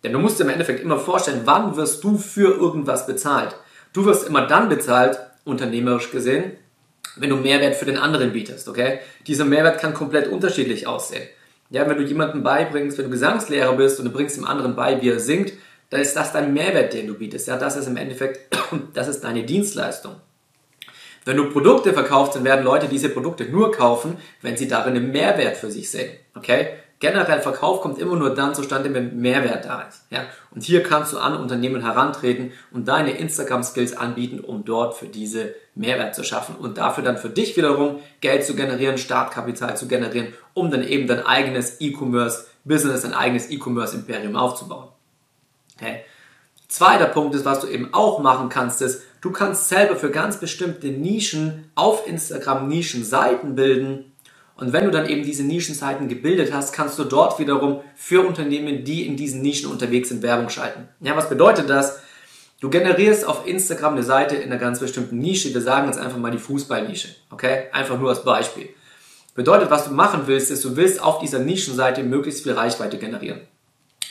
Denn 0.03 0.13
du 0.13 0.19
musst 0.19 0.39
dir 0.39 0.43
im 0.43 0.49
Endeffekt 0.49 0.81
immer 0.81 0.99
vorstellen, 0.99 1.41
wann 1.45 1.75
wirst 1.77 2.03
du 2.03 2.17
für 2.17 2.53
irgendwas 2.53 3.07
bezahlt? 3.07 3.55
Du 3.93 4.05
wirst 4.05 4.27
immer 4.27 4.45
dann 4.45 4.69
bezahlt, 4.69 5.19
unternehmerisch 5.45 6.11
gesehen, 6.11 6.51
wenn 7.15 7.29
du 7.29 7.37
Mehrwert 7.37 7.75
für 7.75 7.85
den 7.85 7.97
anderen 7.97 8.33
bietest, 8.33 8.67
okay? 8.67 8.99
Dieser 9.25 9.45
Mehrwert 9.45 9.79
kann 9.79 9.93
komplett 9.93 10.27
unterschiedlich 10.27 10.85
aussehen. 10.85 11.27
Ja, 11.69 11.89
wenn 11.89 11.97
du 11.97 12.03
jemandem 12.03 12.43
beibringst, 12.43 12.97
wenn 12.97 13.05
du 13.05 13.11
Gesangslehrer 13.11 13.73
bist 13.73 13.99
und 13.99 14.05
du 14.05 14.11
bringst 14.11 14.37
dem 14.37 14.45
anderen 14.45 14.75
bei, 14.75 15.01
wie 15.01 15.09
er 15.09 15.19
singt, 15.19 15.53
dann 15.89 16.01
ist 16.01 16.15
das 16.15 16.31
dein 16.31 16.53
Mehrwert, 16.53 16.93
den 16.93 17.07
du 17.07 17.15
bietest. 17.15 17.47
Ja, 17.47 17.57
das 17.57 17.75
ist 17.75 17.87
im 17.87 17.97
Endeffekt, 17.97 18.55
das 18.93 19.07
ist 19.07 19.23
deine 19.23 19.43
Dienstleistung. 19.43 20.15
Wenn 21.25 21.37
du 21.37 21.49
Produkte 21.49 21.93
verkaufst, 21.93 22.35
dann 22.35 22.43
werden 22.43 22.63
Leute 22.63 22.87
diese 22.87 23.09
Produkte 23.09 23.45
nur 23.45 23.71
kaufen, 23.71 24.17
wenn 24.41 24.57
sie 24.57 24.67
darin 24.67 24.95
einen 24.95 25.11
Mehrwert 25.11 25.57
für 25.57 25.71
sich 25.71 25.89
sehen. 25.89 26.11
Okay? 26.35 26.67
Generell 26.99 27.41
Verkauf 27.41 27.81
kommt 27.81 27.99
immer 27.99 28.15
nur 28.15 28.33
dann 28.33 28.55
zustande, 28.55 28.93
wenn 28.93 29.19
Mehrwert 29.19 29.65
da 29.65 29.81
ist. 29.81 30.05
Ja? 30.09 30.25
Und 30.51 30.63
hier 30.63 30.83
kannst 30.83 31.13
du 31.13 31.17
an 31.19 31.35
Unternehmen 31.35 31.81
herantreten 31.81 32.51
und 32.71 32.87
deine 32.87 33.11
Instagram-Skills 33.11 33.97
anbieten, 33.97 34.39
um 34.39 34.65
dort 34.65 34.95
für 34.95 35.07
diese 35.07 35.53
Mehrwert 35.75 36.15
zu 36.15 36.23
schaffen 36.23 36.55
und 36.55 36.77
dafür 36.77 37.03
dann 37.03 37.17
für 37.17 37.29
dich 37.29 37.57
wiederum 37.57 37.99
Geld 38.21 38.45
zu 38.45 38.55
generieren, 38.55 38.97
Startkapital 38.97 39.75
zu 39.75 39.87
generieren, 39.87 40.33
um 40.53 40.71
dann 40.71 40.83
eben 40.83 41.07
dein 41.07 41.25
eigenes 41.25 41.81
E-Commerce-Business, 41.81 43.01
dein 43.01 43.13
eigenes 43.13 43.49
E-Commerce-Imperium 43.49 44.35
aufzubauen. 44.35 44.87
Okay? 45.75 46.01
Zweiter 46.67 47.05
Punkt 47.05 47.35
ist, 47.35 47.45
was 47.45 47.59
du 47.59 47.67
eben 47.67 47.93
auch 47.93 48.19
machen 48.19 48.49
kannst, 48.49 48.81
ist, 48.81 49.03
du 49.21 49.31
kannst 49.31 49.69
selber 49.69 49.95
für 49.95 50.09
ganz 50.09 50.37
bestimmte 50.37 50.87
Nischen 50.87 51.69
auf 51.75 52.07
Instagram 52.07 52.67
Nischenseiten 52.67 53.55
bilden, 53.55 54.11
und 54.57 54.71
wenn 54.71 54.85
du 54.85 54.91
dann 54.91 55.09
eben 55.09 55.23
diese 55.23 55.43
Nischenseiten 55.43 56.07
gebildet 56.07 56.53
hast, 56.53 56.73
kannst 56.73 56.97
du 56.97 57.03
dort 57.03 57.39
wiederum 57.39 57.81
für 57.95 58.25
Unternehmen, 58.25 58.85
die 58.85 59.05
in 59.05 59.17
diesen 59.17 59.41
Nischen 59.41 59.69
unterwegs 59.69 60.09
sind, 60.09 60.23
Werbung 60.23 60.49
schalten. 60.49 60.87
Ja, 61.01 61.17
was 61.17 61.27
bedeutet 61.27 61.69
das? 61.69 61.99
Du 62.61 62.69
generierst 62.69 63.27
auf 63.27 63.45
Instagram 63.45 63.93
eine 63.93 64.03
Seite 64.03 64.35
in 64.35 64.51
einer 64.51 64.59
ganz 64.59 64.79
bestimmten 64.79 65.19
Nische. 65.19 65.53
Wir 65.53 65.59
sagen 65.59 65.87
jetzt 65.87 65.99
einfach 65.99 66.17
mal 66.17 66.31
die 66.31 66.37
Fußballnische. 66.37 67.09
Okay? 67.29 67.65
Einfach 67.73 67.99
nur 67.99 68.09
als 68.09 68.23
Beispiel. 68.23 68.69
Bedeutet, 69.35 69.69
was 69.69 69.89
du 69.89 69.93
machen 69.93 70.21
willst, 70.27 70.49
ist, 70.49 70.63
du 70.63 70.77
willst 70.77 71.03
auf 71.03 71.19
dieser 71.19 71.39
Nischenseite 71.39 72.03
möglichst 72.03 72.43
viel 72.43 72.53
Reichweite 72.53 72.97
generieren. 72.97 73.41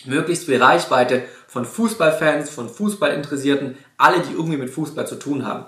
Möglichst 0.05 0.44
viel 0.44 0.62
Reichweite 0.62 1.23
von 1.49 1.64
Fußballfans, 1.64 2.50
von 2.50 2.69
Fußballinteressierten, 2.69 3.79
alle, 3.97 4.20
die 4.20 4.35
irgendwie 4.35 4.58
mit 4.58 4.69
Fußball 4.69 5.06
zu 5.06 5.14
tun 5.14 5.47
haben. 5.47 5.64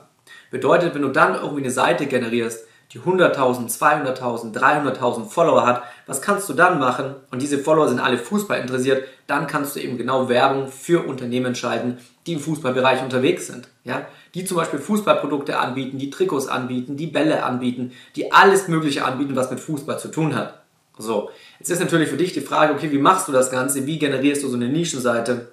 Bedeutet, 0.50 0.94
wenn 0.94 1.00
du 1.00 1.08
dann 1.08 1.34
irgendwie 1.34 1.62
eine 1.62 1.70
Seite 1.70 2.04
generierst, 2.04 2.65
die 2.92 3.00
100.000, 3.00 3.68
200.000, 3.68 4.54
300.000 4.54 5.26
Follower 5.26 5.66
hat, 5.66 5.82
was 6.06 6.22
kannst 6.22 6.48
du 6.48 6.52
dann 6.52 6.78
machen? 6.78 7.14
Und 7.30 7.42
diese 7.42 7.58
Follower 7.58 7.88
sind 7.88 8.00
alle 8.00 8.18
Fußball 8.18 8.60
interessiert, 8.60 9.04
dann 9.26 9.46
kannst 9.46 9.74
du 9.74 9.80
eben 9.80 9.98
genau 9.98 10.28
Werbung 10.28 10.68
für 10.68 11.06
Unternehmen 11.06 11.54
schalten, 11.54 11.98
die 12.26 12.34
im 12.34 12.40
Fußballbereich 12.40 13.02
unterwegs 13.02 13.48
sind. 13.48 13.68
Ja? 13.84 14.06
Die 14.34 14.44
zum 14.44 14.56
Beispiel 14.56 14.78
Fußballprodukte 14.78 15.58
anbieten, 15.58 15.98
die 15.98 16.10
Trikots 16.10 16.46
anbieten, 16.46 16.96
die 16.96 17.08
Bälle 17.08 17.42
anbieten, 17.42 17.92
die 18.14 18.32
alles 18.32 18.68
Mögliche 18.68 19.04
anbieten, 19.04 19.34
was 19.34 19.50
mit 19.50 19.60
Fußball 19.60 19.98
zu 19.98 20.08
tun 20.08 20.36
hat. 20.36 20.62
So, 20.98 21.30
jetzt 21.58 21.70
ist 21.70 21.80
natürlich 21.80 22.08
für 22.08 22.16
dich 22.16 22.32
die 22.32 22.40
Frage, 22.40 22.72
okay, 22.72 22.90
wie 22.90 22.98
machst 22.98 23.28
du 23.28 23.32
das 23.32 23.50
Ganze? 23.50 23.86
Wie 23.86 23.98
generierst 23.98 24.42
du 24.42 24.48
so 24.48 24.56
eine 24.56 24.68
Nischenseite 24.68 25.48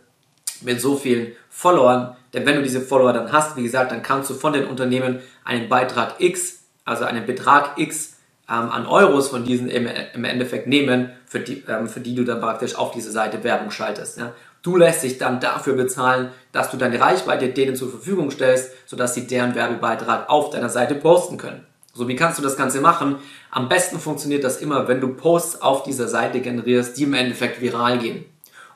mit 0.62 0.80
so 0.80 0.96
vielen 0.96 1.34
Followern? 1.50 2.16
Denn 2.34 2.46
wenn 2.46 2.56
du 2.56 2.64
diese 2.64 2.80
Follower 2.80 3.12
dann 3.12 3.32
hast, 3.32 3.58
wie 3.58 3.64
gesagt, 3.64 3.92
dann 3.92 4.04
kannst 4.04 4.30
du 4.30 4.36
von 4.36 4.54
den 4.54 4.68
Unternehmen 4.68 5.20
einen 5.44 5.68
Beitrag 5.68 6.16
X 6.20 6.63
also 6.86 7.06
einen 7.06 7.26
Betrag 7.26 7.78
X 7.78 8.18
ähm, 8.50 8.70
an 8.70 8.86
Euros 8.86 9.30
von 9.30 9.44
diesen 9.44 9.70
im, 9.70 9.88
im 10.14 10.26
Endeffekt 10.26 10.68
nehmen, 10.68 11.12
für 11.26 11.40
die, 11.40 11.64
ähm, 11.68 11.88
für 11.88 12.00
die 12.00 12.16
du 12.16 12.24
dann 12.24 12.42
praktisch 12.42 12.76
auf 12.76 12.92
diese 12.92 13.12
Seite 13.12 13.44
Werbung 13.44 13.72
schaltest. 13.72 14.18
Ja. 14.18 14.34
Du 14.62 14.78
lässt 14.78 15.04
dich 15.04 15.18
dann 15.18 15.40
dafür 15.40 15.74
bezahlen, 15.74 16.30
dass 16.52 16.72
du 16.72 16.78
deine 16.78 17.00
Reichweite 17.00 17.50
denen 17.50 17.76
zur 17.76 17.90
Verfügung 17.90 18.32
stellst, 18.32 18.72
sodass 18.86 19.14
sie 19.14 19.28
deren 19.28 19.56
Werbebeitrag 19.56 20.30
auf 20.30 20.50
deiner 20.50 20.70
Seite 20.70 20.96
posten 20.96 21.38
können. 21.38 21.66
So, 21.94 22.08
wie 22.08 22.16
kannst 22.16 22.40
du 22.40 22.44
das 22.44 22.58
Ganze 22.58 22.82
machen? 22.82 23.18
Am 23.52 23.70
besten 23.70 24.00
funktioniert 24.00 24.44
das 24.44 24.58
immer, 24.58 24.88
wenn 24.88 25.00
du 25.00 25.10
Posts 25.10 25.62
auf 25.62 25.84
dieser 25.84 26.08
Seite 26.08 26.42
generierst, 26.42 26.98
die 26.98 27.04
im 27.04 27.14
Endeffekt 27.14 27.62
viral 27.62 28.00
gehen. 28.00 28.26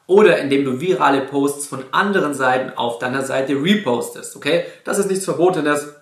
Oder 0.05 0.37
indem 0.37 0.63
du 0.63 0.79
virale 0.79 1.21
Posts 1.21 1.67
von 1.67 1.83
anderen 1.91 2.33
Seiten 2.33 2.77
auf 2.77 2.99
deiner 2.99 3.23
Seite 3.23 3.53
repostest, 3.53 4.35
okay? 4.35 4.65
Das 4.83 4.99
ist 4.99 5.09
nichts 5.09 5.25
Verbotenes 5.25 5.95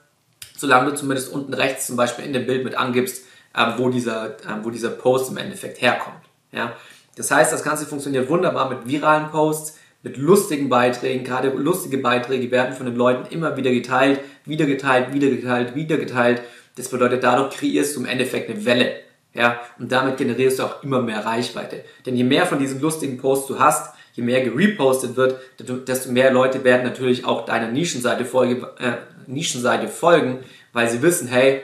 solange 0.58 0.92
du 0.92 0.96
zumindest 0.96 1.32
unten 1.32 1.54
rechts 1.54 1.88
zum 1.88 1.96
Beispiel 1.96 2.26
in 2.26 2.34
dem 2.34 2.46
Bild 2.46 2.64
mit 2.64 2.76
angibst, 2.76 3.26
äh, 3.54 3.66
wo, 3.78 3.90
dieser, 3.90 4.32
äh, 4.32 4.64
wo 4.64 4.70
dieser 4.70 4.90
Post 4.90 5.32
im 5.32 5.38
Endeffekt 5.38 5.82
herkommt. 5.82 6.18
Ja? 6.52 6.74
Das 7.16 7.32
heißt, 7.32 7.52
das 7.52 7.64
Ganze 7.64 7.86
funktioniert 7.86 8.30
wunderbar 8.30 8.70
mit 8.70 8.88
viralen 8.88 9.30
Posts, 9.30 9.78
mit 10.04 10.18
lustigen 10.18 10.70
Beiträgen. 10.70 11.24
Gerade 11.24 11.50
lustige 11.50 11.98
Beiträge 11.98 12.52
werden 12.52 12.76
von 12.76 12.86
den 12.86 12.96
Leuten 12.96 13.34
immer 13.34 13.58
wieder 13.58 13.72
geteilt, 13.72 14.20
wieder 14.46 14.66
geteilt, 14.66 15.14
wieder 15.14 15.30
geteilt, 15.30 15.76
wieder 15.76 15.98
geteilt. 15.98 16.42
Das 16.76 16.90
bedeutet, 16.90 17.24
dadurch 17.24 17.56
kreierst 17.56 17.96
du 17.96 18.02
im 18.02 18.06
Endeffekt 18.06 18.50
eine 18.50 18.66
Welle. 18.66 19.00
Ja, 19.34 19.60
und 19.80 19.92
damit 19.92 20.16
generierst 20.18 20.60
du 20.60 20.64
auch 20.64 20.84
immer 20.84 21.02
mehr 21.02 21.26
Reichweite. 21.26 21.84
Denn 22.06 22.16
je 22.16 22.24
mehr 22.24 22.46
von 22.46 22.58
diesen 22.58 22.80
lustigen 22.80 23.18
Posts 23.18 23.48
du 23.48 23.60
hast, 23.60 23.94
je 24.14 24.24
mehr 24.24 24.42
gerepostet 24.42 25.18
wird, 25.18 25.40
desto 25.60 26.12
mehr 26.12 26.32
Leute 26.32 26.64
werden 26.64 26.84
natürlich 26.84 27.26
auch 27.26 27.46
deiner 27.46 27.70
Nischenseite, 27.70 28.24
folge, 28.24 28.66
äh, 28.80 28.94
Nischenseite 29.28 29.88
folgen, 29.88 30.40
weil 30.74 30.90
sie 30.90 31.02
wissen, 31.02 31.28
hey, 31.28 31.62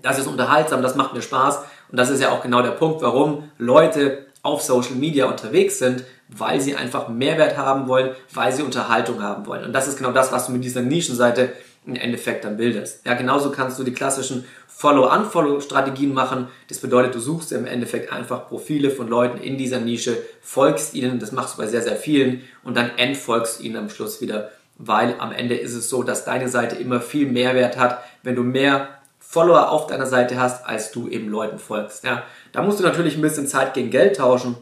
das 0.00 0.18
ist 0.18 0.26
unterhaltsam, 0.26 0.82
das 0.82 0.96
macht 0.96 1.14
mir 1.14 1.22
Spaß. 1.22 1.58
Und 1.90 1.98
das 1.98 2.10
ist 2.10 2.20
ja 2.20 2.30
auch 2.30 2.42
genau 2.42 2.62
der 2.62 2.72
Punkt, 2.72 3.02
warum 3.02 3.50
Leute 3.58 4.26
auf 4.42 4.62
Social 4.62 4.94
Media 4.94 5.26
unterwegs 5.26 5.78
sind, 5.78 6.04
weil 6.28 6.60
sie 6.60 6.74
einfach 6.74 7.08
Mehrwert 7.08 7.56
haben 7.56 7.86
wollen, 7.86 8.10
weil 8.32 8.52
sie 8.52 8.62
Unterhaltung 8.62 9.22
haben 9.22 9.46
wollen. 9.46 9.64
Und 9.64 9.72
das 9.72 9.86
ist 9.86 9.98
genau 9.98 10.12
das, 10.12 10.32
was 10.32 10.46
du 10.46 10.52
mit 10.52 10.64
dieser 10.64 10.82
Nischenseite 10.82 11.52
im 11.86 11.96
Endeffekt 11.96 12.44
dann 12.44 12.56
bildest. 12.56 13.04
Ja, 13.06 13.14
genauso 13.14 13.50
kannst 13.50 13.78
du 13.78 13.84
die 13.84 13.92
klassischen 13.92 14.44
Follow-Unfollow-Strategien 14.68 16.12
machen. 16.12 16.48
Das 16.68 16.78
bedeutet, 16.78 17.14
du 17.14 17.20
suchst 17.20 17.52
im 17.52 17.66
Endeffekt 17.66 18.12
einfach 18.12 18.48
Profile 18.48 18.90
von 18.90 19.08
Leuten 19.08 19.38
in 19.38 19.58
dieser 19.58 19.80
Nische, 19.80 20.16
folgst 20.40 20.94
ihnen, 20.94 21.18
das 21.18 21.32
machst 21.32 21.54
du 21.54 21.58
bei 21.58 21.68
sehr, 21.68 21.82
sehr 21.82 21.96
vielen 21.96 22.42
und 22.64 22.76
dann 22.76 22.90
entfolgst 22.98 23.60
ihnen 23.60 23.76
am 23.76 23.90
Schluss 23.90 24.20
wieder, 24.20 24.50
weil 24.84 25.14
am 25.20 25.30
Ende 25.30 25.54
ist 25.54 25.74
es 25.74 25.88
so, 25.88 26.02
dass 26.02 26.24
deine 26.24 26.48
Seite 26.48 26.74
immer 26.76 27.00
viel 27.00 27.30
Mehrwert 27.30 27.78
hat, 27.78 28.02
wenn 28.24 28.34
du 28.34 28.42
mehr 28.42 28.88
Follower 29.20 29.70
auf 29.70 29.86
deiner 29.86 30.06
Seite 30.06 30.40
hast, 30.40 30.66
als 30.66 30.90
du 30.90 31.08
eben 31.08 31.28
Leuten 31.28 31.58
folgst. 31.58 32.02
Ja, 32.04 32.24
da 32.50 32.62
musst 32.62 32.80
du 32.80 32.84
natürlich 32.84 33.14
ein 33.14 33.22
bisschen 33.22 33.46
Zeit 33.46 33.74
gegen 33.74 33.90
Geld 33.90 34.16
tauschen, 34.16 34.56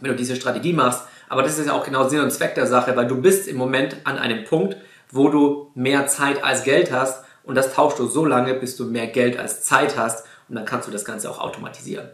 wenn 0.00 0.10
du 0.10 0.16
diese 0.16 0.36
Strategie 0.36 0.74
machst. 0.74 1.04
Aber 1.28 1.42
das 1.42 1.58
ist 1.58 1.66
ja 1.66 1.72
auch 1.72 1.84
genau 1.84 2.06
Sinn 2.08 2.20
und 2.20 2.30
Zweck 2.30 2.54
der 2.54 2.66
Sache, 2.66 2.94
weil 2.96 3.06
du 3.06 3.20
bist 3.20 3.48
im 3.48 3.56
Moment 3.56 3.96
an 4.04 4.18
einem 4.18 4.44
Punkt, 4.44 4.76
wo 5.10 5.30
du 5.30 5.70
mehr 5.74 6.06
Zeit 6.06 6.44
als 6.44 6.62
Geld 6.62 6.92
hast 6.92 7.24
und 7.42 7.54
das 7.54 7.72
tauschst 7.72 7.98
du 7.98 8.06
so 8.06 8.26
lange, 8.26 8.54
bis 8.54 8.76
du 8.76 8.84
mehr 8.84 9.06
Geld 9.06 9.38
als 9.38 9.62
Zeit 9.62 9.96
hast 9.96 10.26
und 10.48 10.56
dann 10.56 10.66
kannst 10.66 10.86
du 10.86 10.92
das 10.92 11.04
Ganze 11.04 11.30
auch 11.30 11.40
automatisieren. 11.40 12.08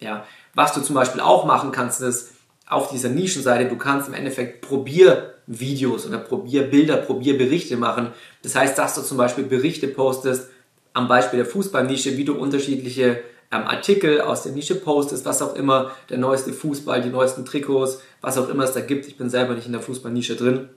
Ja, 0.00 0.24
was 0.54 0.72
du 0.72 0.80
zum 0.80 0.96
Beispiel 0.96 1.20
auch 1.20 1.44
machen 1.44 1.70
kannst, 1.70 2.02
ist 2.02 2.32
auf 2.66 2.90
dieser 2.90 3.08
Nischenseite, 3.08 3.68
du 3.68 3.78
kannst 3.78 4.08
im 4.08 4.14
Endeffekt 4.14 4.60
Probier 4.60 5.37
Videos 5.48 6.06
oder 6.06 6.18
Probierbilder, 6.18 6.98
Probierberichte 6.98 7.76
machen. 7.76 8.08
Das 8.42 8.54
heißt, 8.54 8.78
dass 8.78 8.94
du 8.94 9.02
zum 9.02 9.16
Beispiel 9.16 9.44
Berichte 9.44 9.88
postest, 9.88 10.50
am 10.92 11.08
Beispiel 11.08 11.38
der 11.38 11.46
Fußballnische, 11.46 12.16
wie 12.16 12.24
du 12.24 12.34
unterschiedliche 12.34 13.22
ähm, 13.50 13.62
Artikel 13.62 14.20
aus 14.20 14.42
der 14.42 14.52
Nische 14.52 14.74
postest, 14.74 15.24
was 15.24 15.40
auch 15.40 15.54
immer, 15.54 15.90
der 16.10 16.18
neueste 16.18 16.52
Fußball, 16.52 17.00
die 17.00 17.08
neuesten 17.08 17.46
Trikots, 17.46 18.00
was 18.20 18.36
auch 18.36 18.48
immer 18.48 18.64
es 18.64 18.72
da 18.72 18.80
gibt. 18.80 19.06
Ich 19.06 19.16
bin 19.16 19.30
selber 19.30 19.54
nicht 19.54 19.66
in 19.66 19.72
der 19.72 19.80
Fußballnische 19.80 20.36
drin. 20.36 20.68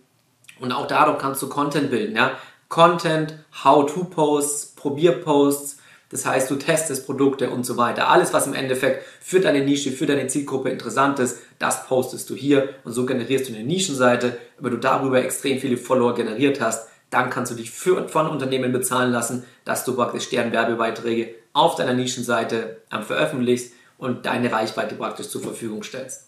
Und 0.59 0.71
auch 0.71 0.87
dadurch 0.87 1.17
kannst 1.17 1.41
du 1.41 1.49
Content 1.49 1.91
bilden, 1.91 2.15
ja. 2.15 2.31
Content, 2.69 3.35
How-to-Posts, 3.65 4.75
Probierposts, 4.75 5.77
das 6.11 6.25
heißt, 6.25 6.51
du 6.51 6.57
testest 6.57 7.05
Produkte 7.05 7.49
und 7.49 7.65
so 7.65 7.77
weiter. 7.77 8.09
Alles, 8.09 8.33
was 8.33 8.45
im 8.45 8.53
Endeffekt 8.53 9.05
für 9.21 9.39
deine 9.39 9.63
Nische, 9.63 9.91
für 9.91 10.05
deine 10.05 10.27
Zielgruppe 10.27 10.69
interessant 10.69 11.19
ist, 11.19 11.39
das 11.57 11.87
postest 11.87 12.29
du 12.29 12.35
hier 12.35 12.69
und 12.83 12.91
so 12.91 13.05
generierst 13.05 13.49
du 13.49 13.53
eine 13.53 13.63
Nischenseite. 13.63 14.37
Wenn 14.59 14.71
du 14.71 14.77
darüber 14.77 15.23
extrem 15.23 15.59
viele 15.59 15.77
Follower 15.77 16.13
generiert 16.13 16.59
hast, 16.59 16.89
dann 17.09 17.29
kannst 17.29 17.51
du 17.51 17.55
dich 17.55 17.71
für, 17.71 18.07
von 18.09 18.27
Unternehmen 18.27 18.71
bezahlen 18.71 19.11
lassen, 19.11 19.43
dass 19.65 19.85
du 19.85 19.95
praktisch 19.95 20.29
deren 20.29 20.51
Werbebeiträge 20.51 21.35
auf 21.53 21.75
deiner 21.75 21.93
Nischenseite 21.93 22.81
ähm, 22.91 23.03
veröffentlichst 23.03 23.73
und 23.97 24.25
deine 24.25 24.51
Reichweite 24.51 24.95
praktisch 24.95 25.29
zur 25.29 25.41
Verfügung 25.41 25.83
stellst. 25.83 26.27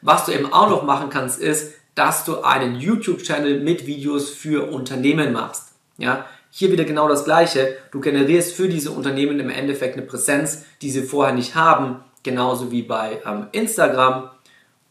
Was 0.00 0.26
du 0.26 0.32
eben 0.32 0.52
auch 0.52 0.68
noch 0.68 0.84
machen 0.84 1.10
kannst, 1.10 1.40
ist, 1.40 1.74
dass 1.94 2.24
du 2.24 2.42
einen 2.42 2.76
YouTube-Channel 2.76 3.60
mit 3.60 3.86
Videos 3.86 4.30
für 4.30 4.70
Unternehmen 4.70 5.32
machst. 5.32 5.72
Ja, 5.96 6.26
hier 6.58 6.72
wieder 6.72 6.84
genau 6.84 7.06
das 7.08 7.24
Gleiche. 7.24 7.76
Du 7.92 8.00
generierst 8.00 8.52
für 8.52 8.68
diese 8.68 8.90
Unternehmen 8.90 9.38
im 9.38 9.48
Endeffekt 9.48 9.96
eine 9.96 10.04
Präsenz, 10.04 10.64
die 10.82 10.90
sie 10.90 11.02
vorher 11.02 11.32
nicht 11.32 11.54
haben, 11.54 12.00
genauso 12.24 12.72
wie 12.72 12.82
bei 12.82 13.22
ähm, 13.24 13.46
Instagram 13.52 14.30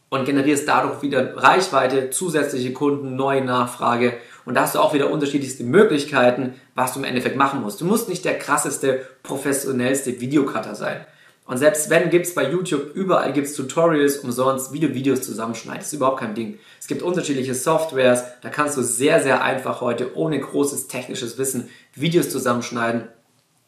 und 0.07 0.23
generierst 0.23 0.65
dadurch 0.65 1.01
wieder 1.01 1.35
Reichweite, 1.35 2.09
zusätzliche 2.09 2.71
Kunden, 2.71 3.17
neue 3.17 3.43
Nachfrage 3.43 4.13
und 4.45 4.53
da 4.53 4.61
hast 4.61 4.75
du 4.75 4.79
auch 4.79 4.93
wieder 4.93 5.11
unterschiedlichste 5.11 5.65
Möglichkeiten, 5.65 6.53
was 6.73 6.93
du 6.93 6.99
im 6.99 7.05
Endeffekt 7.05 7.35
machen 7.35 7.61
musst. 7.61 7.81
Du 7.81 7.85
musst 7.85 8.07
nicht 8.07 8.23
der 8.23 8.39
krasseste, 8.39 9.05
professionellste 9.21 10.21
Videocutter 10.21 10.73
sein. 10.73 11.05
Und 11.47 11.57
selbst 11.57 11.89
wenn, 11.89 12.09
gibt 12.09 12.25
es 12.25 12.35
bei 12.35 12.51
YouTube, 12.51 12.93
überall 12.93 13.31
gibt 13.31 13.47
es 13.47 13.55
Tutorials 13.55 14.17
umsonst, 14.17 14.73
wie 14.73 14.81
du 14.81 14.93
Videos 14.93 15.21
zusammenschneidest. 15.21 15.93
Ist 15.93 15.97
überhaupt 15.97 16.19
kein 16.19 16.35
Ding. 16.35 16.59
Es 16.79 16.87
gibt 16.87 17.01
unterschiedliche 17.01 17.55
Softwares, 17.55 18.23
da 18.41 18.49
kannst 18.49 18.75
du 18.75 18.81
sehr, 18.81 19.23
sehr 19.23 19.41
einfach 19.41 19.79
heute 19.79 20.15
ohne 20.17 20.39
großes 20.39 20.87
technisches 20.87 21.37
Wissen 21.37 21.69
Videos 21.95 22.29
zusammenschneiden. 22.29 23.07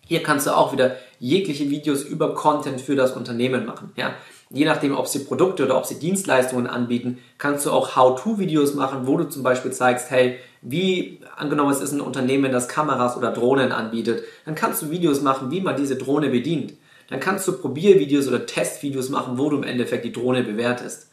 Hier 0.05 0.21
kannst 0.23 0.47
du 0.47 0.57
auch 0.57 0.73
wieder 0.73 0.97
jegliche 1.19 1.69
Videos 1.69 2.03
über 2.03 2.33
Content 2.33 2.81
für 2.81 2.97
das 2.97 3.15
Unternehmen 3.15 3.65
machen. 3.65 3.91
Ja? 3.95 4.13
Je 4.49 4.65
nachdem, 4.65 4.97
ob 4.97 5.07
sie 5.07 5.19
Produkte 5.19 5.63
oder 5.63 5.77
ob 5.77 5.85
sie 5.85 5.99
Dienstleistungen 5.99 6.67
anbieten, 6.67 7.19
kannst 7.37 7.65
du 7.65 7.71
auch 7.71 7.95
How-to-Videos 7.95 8.73
machen, 8.73 9.07
wo 9.07 9.15
du 9.15 9.25
zum 9.25 9.43
Beispiel 9.43 9.71
zeigst, 9.71 10.09
hey, 10.09 10.39
wie 10.61 11.21
angenommen 11.37 11.71
es 11.71 11.79
ist 11.79 11.93
ein 11.93 12.01
Unternehmen, 12.01 12.51
das 12.51 12.67
Kameras 12.67 13.15
oder 13.15 13.31
Drohnen 13.31 13.71
anbietet, 13.71 14.23
dann 14.45 14.55
kannst 14.55 14.81
du 14.81 14.89
Videos 14.89 15.21
machen, 15.21 15.51
wie 15.51 15.61
man 15.61 15.77
diese 15.77 15.95
Drohne 15.95 16.29
bedient 16.29 16.73
dann 17.09 17.19
kannst 17.19 17.47
du 17.47 17.53
Probiervideos 17.53 18.27
oder 18.27 18.45
Testvideos 18.45 19.09
machen, 19.09 19.37
wo 19.37 19.49
du 19.49 19.57
im 19.57 19.63
Endeffekt 19.63 20.05
die 20.05 20.11
Drohne 20.11 20.43
bewertest. 20.43 21.09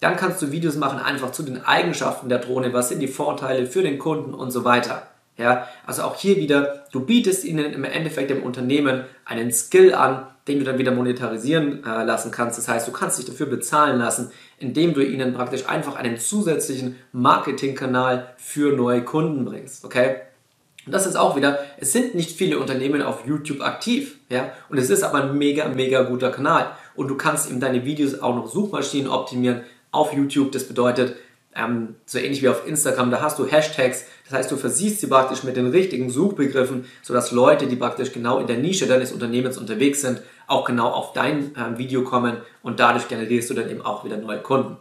Dann 0.00 0.16
kannst 0.16 0.42
du 0.42 0.52
Videos 0.52 0.76
machen 0.76 0.98
einfach 0.98 1.32
zu 1.32 1.42
den 1.42 1.64
Eigenschaften 1.64 2.28
der 2.28 2.38
Drohne, 2.38 2.72
was 2.72 2.90
sind 2.90 3.00
die 3.00 3.08
Vorteile 3.08 3.66
für 3.66 3.82
den 3.82 3.98
Kunden 3.98 4.34
und 4.34 4.50
so 4.50 4.64
weiter. 4.64 5.08
Ja, 5.38 5.68
also 5.86 6.02
auch 6.02 6.16
hier 6.16 6.36
wieder, 6.36 6.86
du 6.92 7.00
bietest 7.00 7.44
ihnen 7.44 7.72
im 7.72 7.84
Endeffekt 7.84 8.30
dem 8.30 8.42
Unternehmen 8.42 9.04
einen 9.26 9.52
Skill 9.52 9.94
an, 9.94 10.26
den 10.48 10.60
du 10.60 10.64
dann 10.64 10.78
wieder 10.78 10.92
monetarisieren 10.92 11.84
äh, 11.84 12.04
lassen 12.04 12.30
kannst. 12.30 12.56
Das 12.56 12.68
heißt, 12.68 12.88
du 12.88 12.92
kannst 12.92 13.18
dich 13.18 13.26
dafür 13.26 13.46
bezahlen 13.46 13.98
lassen, 13.98 14.30
indem 14.58 14.94
du 14.94 15.04
ihnen 15.04 15.34
praktisch 15.34 15.68
einfach 15.68 15.96
einen 15.96 16.18
zusätzlichen 16.18 16.96
Marketingkanal 17.12 18.34
für 18.38 18.74
neue 18.74 19.02
Kunden 19.02 19.44
bringst. 19.44 19.84
Okay? 19.84 20.16
Und 20.86 20.92
das 20.92 21.04
ist 21.04 21.16
auch 21.16 21.36
wieder, 21.36 21.58
es 21.78 21.92
sind 21.92 22.14
nicht 22.14 22.30
viele 22.30 22.60
Unternehmen 22.60 23.02
auf 23.02 23.26
YouTube 23.26 23.60
aktiv, 23.60 24.18
ja, 24.30 24.52
und 24.68 24.78
es 24.78 24.88
ist 24.88 25.02
aber 25.02 25.24
ein 25.24 25.36
mega, 25.36 25.68
mega 25.68 26.02
guter 26.04 26.30
Kanal. 26.30 26.70
Und 26.94 27.08
du 27.08 27.16
kannst 27.16 27.50
eben 27.50 27.58
deine 27.58 27.84
Videos 27.84 28.20
auch 28.20 28.36
noch 28.36 28.46
Suchmaschinen 28.46 29.10
optimieren 29.10 29.62
auf 29.90 30.12
YouTube. 30.12 30.52
Das 30.52 30.64
bedeutet, 30.64 31.16
ähm, 31.56 31.96
so 32.04 32.18
ähnlich 32.18 32.42
wie 32.42 32.48
auf 32.48 32.66
Instagram, 32.68 33.10
da 33.10 33.20
hast 33.20 33.38
du 33.38 33.46
Hashtags, 33.46 34.04
das 34.24 34.38
heißt, 34.38 34.50
du 34.50 34.56
versiehst 34.56 35.00
sie 35.00 35.06
praktisch 35.08 35.42
mit 35.42 35.56
den 35.56 35.68
richtigen 35.68 36.10
Suchbegriffen, 36.10 36.84
sodass 37.02 37.32
Leute, 37.32 37.66
die 37.66 37.76
praktisch 37.76 38.12
genau 38.12 38.38
in 38.38 38.46
der 38.46 38.58
Nische 38.58 38.86
deines 38.86 39.12
Unternehmens 39.12 39.58
unterwegs 39.58 40.02
sind, 40.02 40.22
auch 40.46 40.64
genau 40.64 40.90
auf 40.90 41.12
dein 41.14 41.52
ähm, 41.56 41.78
Video 41.78 42.04
kommen 42.04 42.36
und 42.62 42.78
dadurch 42.78 43.08
generierst 43.08 43.50
du 43.50 43.54
dann 43.54 43.70
eben 43.70 43.82
auch 43.82 44.04
wieder 44.04 44.18
neue 44.18 44.38
Kunden. 44.38 44.76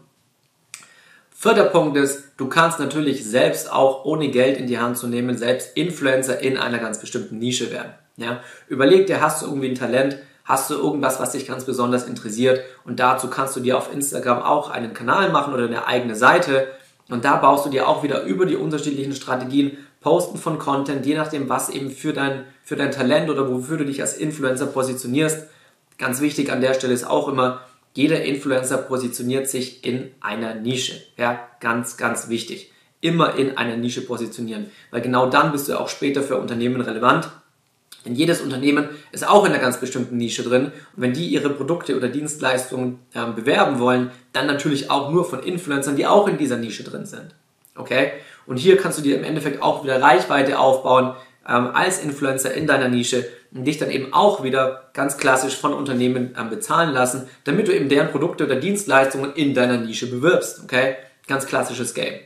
Vierter 1.46 1.66
Punkt 1.66 1.96
ist, 1.96 2.24
du 2.38 2.48
kannst 2.48 2.80
natürlich 2.80 3.24
selbst 3.24 3.72
auch 3.72 4.04
ohne 4.04 4.30
Geld 4.30 4.58
in 4.58 4.66
die 4.66 4.80
Hand 4.80 4.98
zu 4.98 5.06
nehmen, 5.06 5.38
selbst 5.38 5.78
Influencer 5.78 6.40
in 6.40 6.58
einer 6.58 6.80
ganz 6.80 6.98
bestimmten 6.98 7.38
Nische 7.38 7.70
werden. 7.70 7.92
Ja? 8.18 8.40
Überleg 8.68 9.06
dir, 9.06 9.22
hast 9.22 9.44
du 9.44 9.46
irgendwie 9.46 9.70
ein 9.70 9.76
Talent, 9.76 10.18
hast 10.44 10.72
du 10.72 10.74
irgendwas, 10.74 11.20
was 11.20 11.34
dich 11.34 11.46
ganz 11.46 11.64
besonders 11.64 12.08
interessiert 12.08 12.62
und 12.84 13.00
dazu 13.00 13.28
kannst 13.28 13.56
du 13.56 13.60
dir 13.60 13.78
auf 13.78 13.94
Instagram 13.94 14.42
auch 14.42 14.72
einen 14.72 14.96
Kanal 14.96 15.30
machen 15.30 15.54
oder 15.54 15.66
eine 15.66 15.86
eigene 15.86 16.16
Seite 16.16 16.68
und 17.10 17.26
da 17.26 17.36
baust 17.36 17.68
du 17.68 17.70
dir 17.70 17.88
auch 17.88 18.02
wieder 18.02 18.24
über 18.24 18.48
die 18.48 18.56
unterschiedlichen 18.56 19.14
Strategien 19.14 19.78
Posten 20.02 20.40
von 20.40 20.58
Content, 20.58 21.06
je 21.06 21.14
nachdem, 21.14 21.48
was 21.48 21.70
eben 21.70 21.92
für 21.92 22.14
dein, 22.14 22.46
für 22.64 22.76
dein 22.76 22.90
Talent 22.90 23.30
oder 23.30 23.52
wofür 23.52 23.78
du 23.78 23.86
dich 23.86 24.02
als 24.02 24.18
Influencer 24.18 24.66
positionierst. 24.66 25.46
Ganz 26.00 26.22
wichtig 26.22 26.52
an 26.52 26.62
der 26.62 26.74
Stelle 26.74 26.96
ist 26.96 27.06
auch 27.06 27.28
immer, 27.28 27.62
jeder 27.96 28.24
Influencer 28.24 28.78
positioniert 28.78 29.50
sich 29.50 29.86
in 29.86 30.12
einer 30.20 30.54
Nische. 30.54 31.02
Ja, 31.18 31.48
ganz, 31.62 31.96
ganz 31.96 32.28
wichtig. 32.28 32.72
Immer 33.00 33.36
in 33.36 33.58
einer 33.58 33.78
Nische 33.78 34.02
positionieren. 34.02 34.70
Weil 34.92 35.02
genau 35.02 35.30
dann 35.30 35.54
bist 35.54 35.70
du 35.70 35.80
auch 35.80 35.88
später 35.88 36.22
für 36.22 36.36
Unternehmen 36.36 36.82
relevant. 36.82 37.30
Denn 38.06 38.14
jedes 38.14 38.42
Unternehmen 38.42 38.90
ist 39.14 39.26
auch 39.28 39.46
in 39.46 39.54
einer 39.54 39.62
ganz 39.62 39.80
bestimmten 39.80 40.18
Nische 40.18 40.44
drin. 40.44 40.66
Und 40.66 40.74
wenn 40.96 41.14
die 41.14 41.28
ihre 41.28 41.50
Produkte 41.50 41.96
oder 41.96 42.10
Dienstleistungen 42.10 43.00
äh, 43.14 43.26
bewerben 43.32 43.80
wollen, 43.80 44.12
dann 44.34 44.46
natürlich 44.46 44.92
auch 44.92 45.10
nur 45.10 45.24
von 45.24 45.42
Influencern, 45.42 45.96
die 45.96 46.06
auch 46.06 46.28
in 46.28 46.38
dieser 46.38 46.58
Nische 46.58 46.84
drin 46.84 47.06
sind. 47.06 47.34
Okay? 47.76 48.12
Und 48.46 48.58
hier 48.58 48.76
kannst 48.76 49.00
du 49.00 49.04
dir 49.04 49.18
im 49.18 49.24
Endeffekt 49.24 49.64
auch 49.64 49.86
wieder 49.86 50.02
Reichweite 50.02 50.60
aufbauen 50.60 51.16
ähm, 51.48 51.68
als 51.74 52.04
Influencer 52.04 52.54
in 52.54 52.68
deiner 52.68 52.90
Nische 52.90 53.26
und 53.56 53.64
dich 53.64 53.78
dann 53.78 53.90
eben 53.90 54.14
auch 54.14 54.44
wieder 54.44 54.90
ganz 54.94 55.18
klassisch 55.18 55.56
von 55.56 55.74
Unternehmen 55.74 56.36
ähm, 56.38 56.50
bezahlen 56.50 56.94
lassen, 56.94 57.28
damit 57.46 57.68
du 57.68 57.74
eben 57.74 57.90
deren 57.90 58.12
Produkte 58.12 58.46
oder 58.46 58.58
Dienstleistungen 58.58 59.34
in 59.34 59.54
deiner 59.54 59.78
Nische 59.78 60.10
bewirbst. 60.10 60.62
Okay? 60.64 60.98
Ganz 61.28 61.48
klassisches 61.48 61.94
Game. 61.94 62.20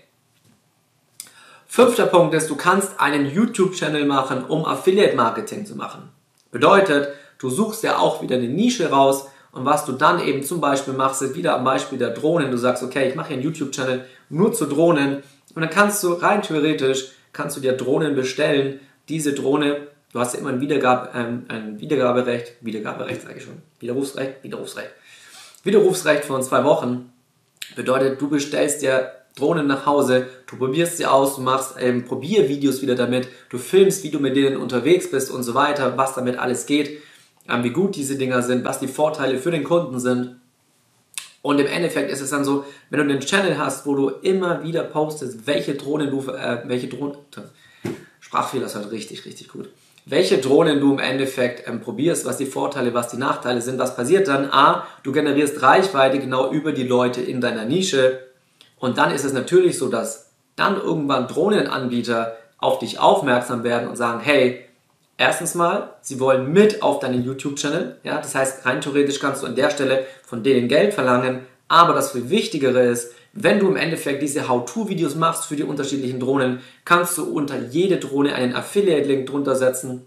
Fünfter 1.68 2.08
Punkt 2.08 2.34
ist, 2.34 2.50
du 2.50 2.56
kannst 2.56 3.00
einen 3.00 3.32
YouTube-Channel 3.32 4.06
machen, 4.06 4.44
um 4.44 4.66
Affiliate-Marketing 4.66 5.68
zu 5.68 5.76
machen. 5.76 6.10
Bedeutet, 6.52 7.10
du 7.38 7.52
suchst 7.52 7.84
ja 7.84 8.00
auch 8.00 8.24
wieder 8.24 8.38
eine 8.38 8.48
Nische 8.48 8.90
raus 8.90 9.28
und 9.52 9.66
was 9.66 9.86
du 9.86 9.92
dann 9.92 10.20
eben 10.20 10.42
zum 10.42 10.60
Beispiel 10.60 10.96
machst, 10.96 11.22
ist 11.22 11.36
wieder 11.36 11.56
am 11.56 11.64
Beispiel 11.64 12.00
der 12.00 12.10
Drohnen. 12.10 12.50
Du 12.50 12.58
sagst, 12.58 12.82
okay, 12.82 13.08
ich 13.08 13.16
mache 13.16 13.30
hier 13.30 13.38
einen 13.38 13.46
YouTube-Channel 13.46 14.04
nur 14.30 14.52
zu 14.54 14.66
Drohnen 14.66 15.22
und 15.54 15.62
dann 15.62 15.70
kannst 15.70 16.04
du 16.04 16.14
rein 16.14 16.42
theoretisch, 16.42 17.12
kannst 17.34 17.56
du 17.56 17.62
dir 17.62 17.74
Drohnen 17.74 18.16
bestellen, 18.16 18.80
diese 19.08 19.34
Drohne, 19.34 19.88
du 20.12 20.20
hast 20.20 20.34
ja 20.34 20.40
immer 20.40 20.50
ein, 20.50 20.62
Wiedergabe, 20.62 21.10
ähm, 21.14 21.46
ein 21.48 21.80
Wiedergaberecht, 21.80 22.54
Wiedergaberecht 22.62 23.22
sage 23.22 23.36
ich 23.38 23.44
schon, 23.44 23.62
Widerrufsrecht, 23.80 24.44
Widerrufsrecht. 24.44 24.92
Widerrufsrecht 25.64 26.26
von 26.26 26.42
zwei 26.44 26.64
Wochen 26.64 27.12
bedeutet, 27.76 28.20
du 28.22 28.30
bestellst 28.30 28.82
dir 28.82 29.12
Drohnen 29.36 29.68
nach 29.68 29.86
Hause, 29.86 30.28
du 30.48 30.58
probierst 30.58 30.98
sie 30.98 31.06
aus, 31.06 31.36
du 31.36 31.42
machst 31.42 31.76
ähm, 31.80 32.06
Probiervideos 32.06 32.82
wieder 32.82 32.96
damit, 32.96 33.28
du 33.50 33.58
filmst, 33.58 34.04
wie 34.04 34.12
du 34.12 34.20
mit 34.20 34.36
denen 34.36 34.58
unterwegs 34.58 35.10
bist 35.10 35.32
und 35.32 35.44
so 35.44 35.54
weiter, 35.54 35.98
was 35.98 36.16
damit 36.16 36.38
alles 36.38 36.66
geht, 36.66 37.02
ähm, 37.48 37.64
wie 37.64 37.70
gut 37.70 37.96
diese 37.96 38.18
Dinger 38.18 38.42
sind, 38.42 38.66
was 38.66 38.80
die 38.80 38.88
Vorteile 38.88 39.38
für 39.38 39.52
den 39.52 39.64
Kunden 39.64 40.00
sind. 40.00 40.36
Und 41.42 41.60
im 41.60 41.68
Endeffekt 41.68 42.12
ist 42.12 42.20
es 42.20 42.32
dann 42.32 42.44
so, 42.44 42.66
wenn 42.90 43.00
du 43.00 43.14
einen 43.14 43.22
Channel 43.22 43.58
hast, 43.58 43.86
wo 43.86 43.96
du 43.96 44.10
immer 44.10 44.64
wieder 44.64 44.84
postest, 44.84 45.48
welche 45.48 45.76
Drohnen 45.76 46.12
du, 46.12 46.30
äh, 46.32 46.64
welche 46.66 46.88
Drohnen, 46.88 47.16
Sprachfehler 48.20 48.66
ist 48.66 48.76
halt 48.76 48.92
richtig, 48.92 49.26
richtig 49.26 49.48
gut. 49.48 49.70
Welche 50.10 50.40
Drohnen 50.40 50.80
du 50.80 50.94
im 50.94 51.00
Endeffekt 51.00 51.68
ähm, 51.68 51.82
probierst, 51.82 52.26
was 52.26 52.38
die 52.38 52.48
Vorteile, 52.48 52.96
was 52.96 53.10
die 53.10 53.18
Nachteile 53.18 53.62
sind, 53.62 53.78
was 53.78 53.96
passiert 53.96 54.28
dann? 54.28 54.50
A, 54.52 54.88
du 55.04 55.12
generierst 55.12 55.62
Reichweite 55.62 56.18
genau 56.18 56.52
über 56.52 56.72
die 56.72 56.88
Leute 56.88 57.22
in 57.22 57.42
deiner 57.42 57.66
Nische 57.66 58.20
und 58.80 58.98
dann 58.98 59.12
ist 59.14 59.24
es 59.24 59.34
natürlich 59.34 59.78
so, 59.78 59.88
dass 59.88 60.32
dann 60.56 60.78
irgendwann 60.78 61.28
Drohnenanbieter 61.28 62.38
auf 62.58 62.80
dich 62.80 63.00
aufmerksam 63.00 63.64
werden 63.64 63.88
und 63.88 63.98
sagen, 63.98 64.20
hey, 64.20 64.66
erstens 65.20 65.54
mal, 65.54 65.94
sie 66.02 66.20
wollen 66.20 66.52
mit 66.52 66.82
auf 66.82 66.98
deinen 67.00 67.24
YouTube-Channel, 67.24 67.98
ja, 68.04 68.18
das 68.18 68.34
heißt, 68.34 68.66
rein 68.66 68.82
theoretisch 68.82 69.20
kannst 69.20 69.44
du 69.44 69.46
an 69.46 69.56
der 69.56 69.70
Stelle 69.70 70.08
von 70.26 70.42
denen 70.42 70.68
Geld 70.68 70.96
verlangen, 70.96 71.46
aber 71.70 71.94
das 71.94 72.12
viel 72.12 72.30
Wichtigere 72.30 72.82
ist, 72.82 73.14
wenn 73.32 73.60
du 73.60 73.68
im 73.68 73.78
Endeffekt 73.78 74.22
diese 74.22 74.50
How-To-Videos 74.50 75.16
machst 75.16 75.46
für 75.46 75.56
die 75.56 75.64
unterschiedlichen 75.64 76.20
Drohnen, 76.20 76.60
kannst 76.84 77.18
du 77.18 77.24
unter 77.24 77.58
jede 77.58 77.98
Drohne 77.98 78.34
einen 78.36 78.56
Affiliate-Link 78.56 79.28
drunter 79.28 79.56
setzen, 79.56 80.06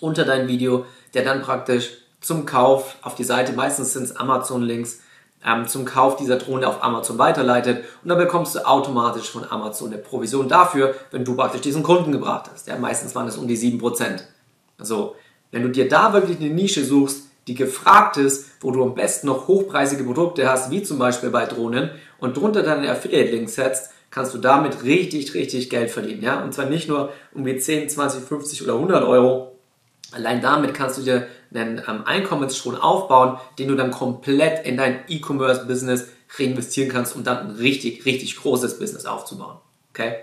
unter 0.00 0.24
dein 0.24 0.48
Video, 0.48 0.86
der 1.14 1.22
dann 1.22 1.42
praktisch 1.42 1.90
zum 2.20 2.46
Kauf 2.46 2.96
auf 3.02 3.14
die 3.14 3.24
Seite, 3.24 3.52
meistens 3.52 3.92
sind 3.92 4.04
es 4.04 4.16
Amazon-Links, 4.16 5.00
ähm, 5.44 5.68
zum 5.68 5.84
Kauf 5.84 6.16
dieser 6.16 6.36
Drohne 6.36 6.66
auf 6.66 6.82
Amazon 6.82 7.18
weiterleitet 7.18 7.84
und 8.02 8.08
dann 8.08 8.18
bekommst 8.18 8.54
du 8.54 8.66
automatisch 8.66 9.30
von 9.30 9.44
Amazon 9.48 9.92
eine 9.92 9.98
Provision 9.98 10.48
dafür, 10.48 10.94
wenn 11.10 11.24
du 11.24 11.36
praktisch 11.36 11.60
diesen 11.60 11.82
Kunden 11.82 12.10
gebracht 12.10 12.50
hast. 12.52 12.66
Ja, 12.66 12.76
meistens 12.78 13.14
waren 13.14 13.28
es 13.28 13.36
um 13.36 13.46
die 13.46 13.56
7%. 13.56 14.22
Also, 14.78 15.14
wenn 15.52 15.62
du 15.62 15.68
dir 15.68 15.88
da 15.88 16.12
wirklich 16.12 16.40
eine 16.40 16.50
Nische 16.50 16.84
suchst, 16.84 17.26
die 17.46 17.54
gefragt 17.54 18.16
ist, 18.16 18.50
wo 18.60 18.70
du 18.70 18.82
am 18.82 18.94
besten 18.94 19.28
noch 19.28 19.48
hochpreisige 19.48 20.04
Produkte 20.04 20.48
hast, 20.48 20.70
wie 20.70 20.82
zum 20.82 20.98
Beispiel 20.98 21.30
bei 21.30 21.46
Drohnen, 21.46 21.90
und 22.18 22.36
drunter 22.36 22.62
deine 22.62 22.90
Affiliate-Links 22.90 23.54
setzt, 23.54 23.90
kannst 24.10 24.32
du 24.34 24.38
damit 24.38 24.82
richtig, 24.82 25.34
richtig 25.34 25.68
Geld 25.68 25.90
verdienen. 25.90 26.22
Ja? 26.22 26.42
Und 26.42 26.54
zwar 26.54 26.66
nicht 26.66 26.88
nur 26.88 27.12
um 27.34 27.44
die 27.44 27.58
10, 27.58 27.88
20, 27.88 28.22
50 28.22 28.62
oder 28.62 28.74
100 28.74 29.04
Euro. 29.04 29.58
Allein 30.12 30.40
damit 30.40 30.72
kannst 30.72 30.98
du 30.98 31.02
dir 31.02 31.26
einen 31.52 31.82
ähm, 31.86 32.04
Einkommensstrom 32.04 32.76
aufbauen, 32.76 33.38
den 33.58 33.68
du 33.68 33.74
dann 33.74 33.90
komplett 33.90 34.66
in 34.66 34.76
dein 34.76 35.00
E-Commerce-Business 35.08 36.08
reinvestieren 36.38 36.90
kannst, 36.90 37.14
um 37.14 37.24
dann 37.24 37.48
ein 37.48 37.56
richtig, 37.56 38.04
richtig 38.06 38.36
großes 38.36 38.78
Business 38.78 39.04
aufzubauen. 39.04 39.58
Okay? 39.90 40.14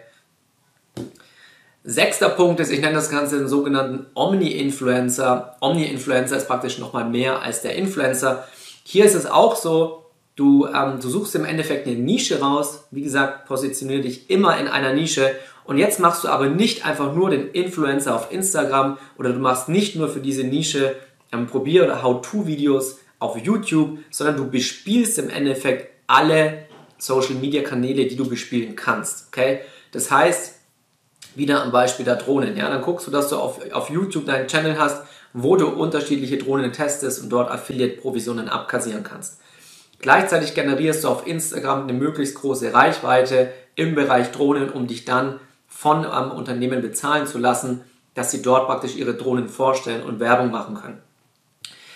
Sechster 1.85 2.29
Punkt 2.29 2.61
ist, 2.61 2.71
ich 2.71 2.79
nenne 2.79 2.95
das 2.95 3.09
Ganze 3.09 3.37
den 3.37 3.49
sogenannten 3.49 4.05
Omni-Influencer. 4.13 5.57
Omni-Influencer 5.59 6.37
ist 6.37 6.47
praktisch 6.47 6.79
nochmal 6.79 7.03
mehr 7.03 7.41
als 7.41 7.61
der 7.61 7.75
Influencer. 7.75 8.47
Hier 8.83 9.03
ist 9.03 9.15
es 9.15 9.25
auch 9.25 9.57
so, 9.57 10.05
du, 10.37 10.65
ähm, 10.67 10.99
du 11.01 11.09
suchst 11.09 11.35
im 11.35 11.43
Endeffekt 11.43 11.85
eine 11.85 11.97
Nische 11.97 12.39
raus. 12.39 12.85
Wie 12.91 13.01
gesagt, 13.01 13.47
positioniere 13.47 13.99
dich 13.99 14.29
immer 14.29 14.57
in 14.59 14.69
einer 14.69 14.93
Nische. 14.93 15.35
Und 15.65 15.77
jetzt 15.77 15.99
machst 15.99 16.23
du 16.23 16.29
aber 16.29 16.47
nicht 16.47 16.85
einfach 16.85 17.13
nur 17.13 17.29
den 17.29 17.49
Influencer 17.49 18.15
auf 18.15 18.31
Instagram 18.31 18.97
oder 19.17 19.33
du 19.33 19.39
machst 19.39 19.67
nicht 19.67 19.97
nur 19.97 20.07
für 20.07 20.21
diese 20.21 20.45
Nische 20.45 20.95
ähm, 21.33 21.47
Probier- 21.47 21.83
oder 21.83 22.01
How-To-Videos 22.01 22.99
auf 23.19 23.37
YouTube, 23.37 23.99
sondern 24.09 24.37
du 24.37 24.49
bespielst 24.49 25.19
im 25.19 25.29
Endeffekt 25.29 25.89
alle 26.07 26.65
Social-Media-Kanäle, 26.97 28.05
die 28.05 28.15
du 28.15 28.29
bespielen 28.29 28.77
kannst. 28.77 29.27
Okay? 29.27 29.59
Das 29.91 30.09
heißt, 30.09 30.62
wieder 31.35 31.63
am 31.63 31.71
Beispiel 31.71 32.05
der 32.05 32.15
Drohnen. 32.15 32.55
Ja, 32.57 32.69
dann 32.69 32.81
guckst 32.81 33.07
du, 33.07 33.11
dass 33.11 33.29
du 33.29 33.37
auf, 33.37 33.59
auf 33.71 33.89
YouTube 33.89 34.25
deinen 34.25 34.47
Channel 34.47 34.77
hast, 34.77 35.03
wo 35.33 35.55
du 35.55 35.67
unterschiedliche 35.67 36.37
Drohnen 36.37 36.71
testest 36.71 37.21
und 37.21 37.29
dort 37.29 37.49
Affiliate-Provisionen 37.49 38.49
abkassieren 38.49 39.03
kannst. 39.03 39.39
Gleichzeitig 39.99 40.53
generierst 40.53 41.03
du 41.03 41.07
auf 41.07 41.25
Instagram 41.25 41.83
eine 41.83 41.93
möglichst 41.93 42.35
große 42.35 42.73
Reichweite 42.73 43.51
im 43.75 43.95
Bereich 43.95 44.31
Drohnen, 44.31 44.69
um 44.69 44.87
dich 44.87 45.05
dann 45.05 45.39
von 45.67 46.05
einem 46.05 46.31
Unternehmen 46.31 46.81
bezahlen 46.81 47.25
zu 47.25 47.39
lassen, 47.39 47.81
dass 48.13 48.31
sie 48.31 48.41
dort 48.41 48.67
praktisch 48.67 48.95
ihre 48.95 49.15
Drohnen 49.15 49.49
vorstellen 49.49 50.03
und 50.03 50.19
Werbung 50.19 50.51
machen 50.51 50.75
können. 50.75 51.01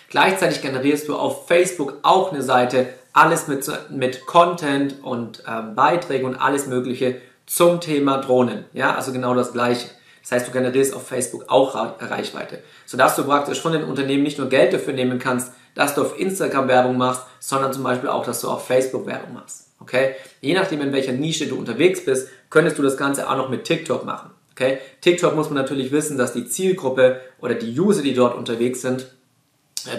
Gleichzeitig 0.09 0.61
generierst 0.61 1.07
du 1.07 1.15
auf 1.15 1.47
Facebook 1.47 1.99
auch 2.01 2.31
eine 2.31 2.41
Seite, 2.41 2.87
alles 3.13 3.47
mit, 3.47 3.69
mit 3.89 4.25
Content 4.25 5.03
und 5.03 5.43
ähm, 5.47 5.75
Beiträgen 5.75 6.25
und 6.25 6.35
alles 6.35 6.67
Mögliche 6.67 7.21
zum 7.47 7.81
Thema 7.81 8.19
Drohnen. 8.19 8.65
Ja, 8.73 8.93
also 8.93 9.11
genau 9.11 9.33
das 9.33 9.53
Gleiche. 9.53 9.89
Das 10.21 10.33
heißt, 10.33 10.47
du 10.49 10.51
generierst 10.51 10.93
auf 10.93 11.07
Facebook 11.07 11.45
auch 11.47 11.73
Reichweite, 11.73 12.59
sodass 12.85 13.15
du 13.15 13.23
praktisch 13.23 13.61
von 13.61 13.71
den 13.71 13.85
Unternehmen 13.85 14.23
nicht 14.23 14.37
nur 14.37 14.49
Geld 14.49 14.73
dafür 14.73 14.93
nehmen 14.93 15.19
kannst, 15.19 15.53
dass 15.73 15.95
du 15.95 16.01
auf 16.01 16.19
Instagram 16.19 16.67
Werbung 16.67 16.97
machst, 16.97 17.23
sondern 17.39 17.71
zum 17.71 17.83
Beispiel 17.83 18.09
auch, 18.09 18.25
dass 18.25 18.41
du 18.41 18.49
auf 18.49 18.67
Facebook 18.67 19.07
Werbung 19.07 19.33
machst. 19.33 19.69
Okay? 19.79 20.15
Je 20.41 20.53
nachdem, 20.53 20.81
in 20.81 20.91
welcher 20.91 21.13
Nische 21.13 21.47
du 21.47 21.57
unterwegs 21.57 22.03
bist, 22.03 22.27
könntest 22.49 22.77
du 22.77 22.83
das 22.83 22.97
Ganze 22.97 23.29
auch 23.29 23.37
noch 23.37 23.49
mit 23.49 23.63
TikTok 23.63 24.05
machen. 24.05 24.31
Okay? 24.51 24.79
TikTok 24.99 25.35
muss 25.35 25.49
man 25.49 25.55
natürlich 25.55 25.91
wissen, 25.91 26.17
dass 26.17 26.33
die 26.33 26.45
Zielgruppe 26.45 27.21
oder 27.39 27.53
die 27.53 27.79
User, 27.79 28.01
die 28.01 28.13
dort 28.13 28.35
unterwegs 28.35 28.81
sind, 28.81 29.07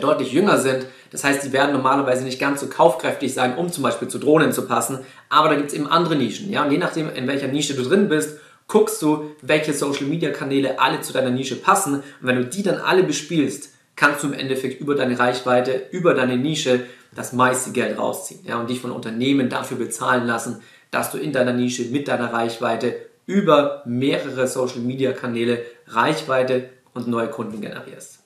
deutlich 0.00 0.32
jünger 0.32 0.58
sind. 0.58 0.87
Das 1.11 1.25
heißt, 1.25 1.44
die 1.44 1.52
werden 1.52 1.73
normalerweise 1.73 2.25
nicht 2.25 2.38
ganz 2.38 2.61
so 2.61 2.68
kaufkräftig 2.68 3.32
sein, 3.32 3.56
um 3.56 3.70
zum 3.70 3.82
Beispiel 3.82 4.08
zu 4.08 4.18
Drohnen 4.18 4.52
zu 4.52 4.66
passen. 4.66 5.00
Aber 5.28 5.49
da 5.49 5.54
gibt 5.54 5.68
es 5.68 5.75
eben 5.75 5.87
andere 5.87 6.16
Nischen. 6.16 6.50
Ja? 6.50 6.64
Und 6.64 6.73
je 6.73 6.78
nachdem, 6.78 7.08
in 7.14 7.26
welcher 7.26 7.49
Nische 7.49 7.75
du 7.75 7.82
drin 7.82 8.08
bist, 8.08 8.38
guckst 8.66 9.00
du, 9.00 9.30
welche 9.40 9.73
Social-Media-Kanäle 9.73 10.78
alle 10.78 11.00
zu 11.00 11.12
deiner 11.12 11.30
Nische 11.30 11.56
passen. 11.56 11.94
Und 11.94 12.02
wenn 12.20 12.37
du 12.37 12.44
die 12.44 12.62
dann 12.62 12.80
alle 12.80 13.02
bespielst, 13.02 13.70
kannst 13.97 14.23
du 14.23 14.28
im 14.28 14.35
Endeffekt 14.35 14.80
über 14.80 14.94
deine 14.94 15.18
Reichweite, 15.18 15.87
über 15.90 16.14
deine 16.14 16.37
Nische 16.37 16.85
das 17.14 17.32
meiste 17.32 17.73
Geld 17.73 17.99
rausziehen. 17.99 18.40
Ja? 18.44 18.61
Und 18.61 18.68
dich 18.68 18.80
von 18.80 18.92
Unternehmen 18.92 19.49
dafür 19.49 19.78
bezahlen 19.78 20.26
lassen, 20.26 20.62
dass 20.90 21.11
du 21.11 21.18
in 21.18 21.33
deiner 21.33 21.53
Nische 21.53 21.85
mit 21.85 22.09
deiner 22.09 22.33
Reichweite 22.33 22.96
über 23.26 23.83
mehrere 23.87 24.46
Social-Media-Kanäle 24.46 25.62
Reichweite 25.87 26.70
und 26.94 27.09
neue 27.09 27.29
Kunden 27.29 27.61
generierst. 27.61 28.20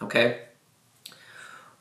Okay? 0.00 0.34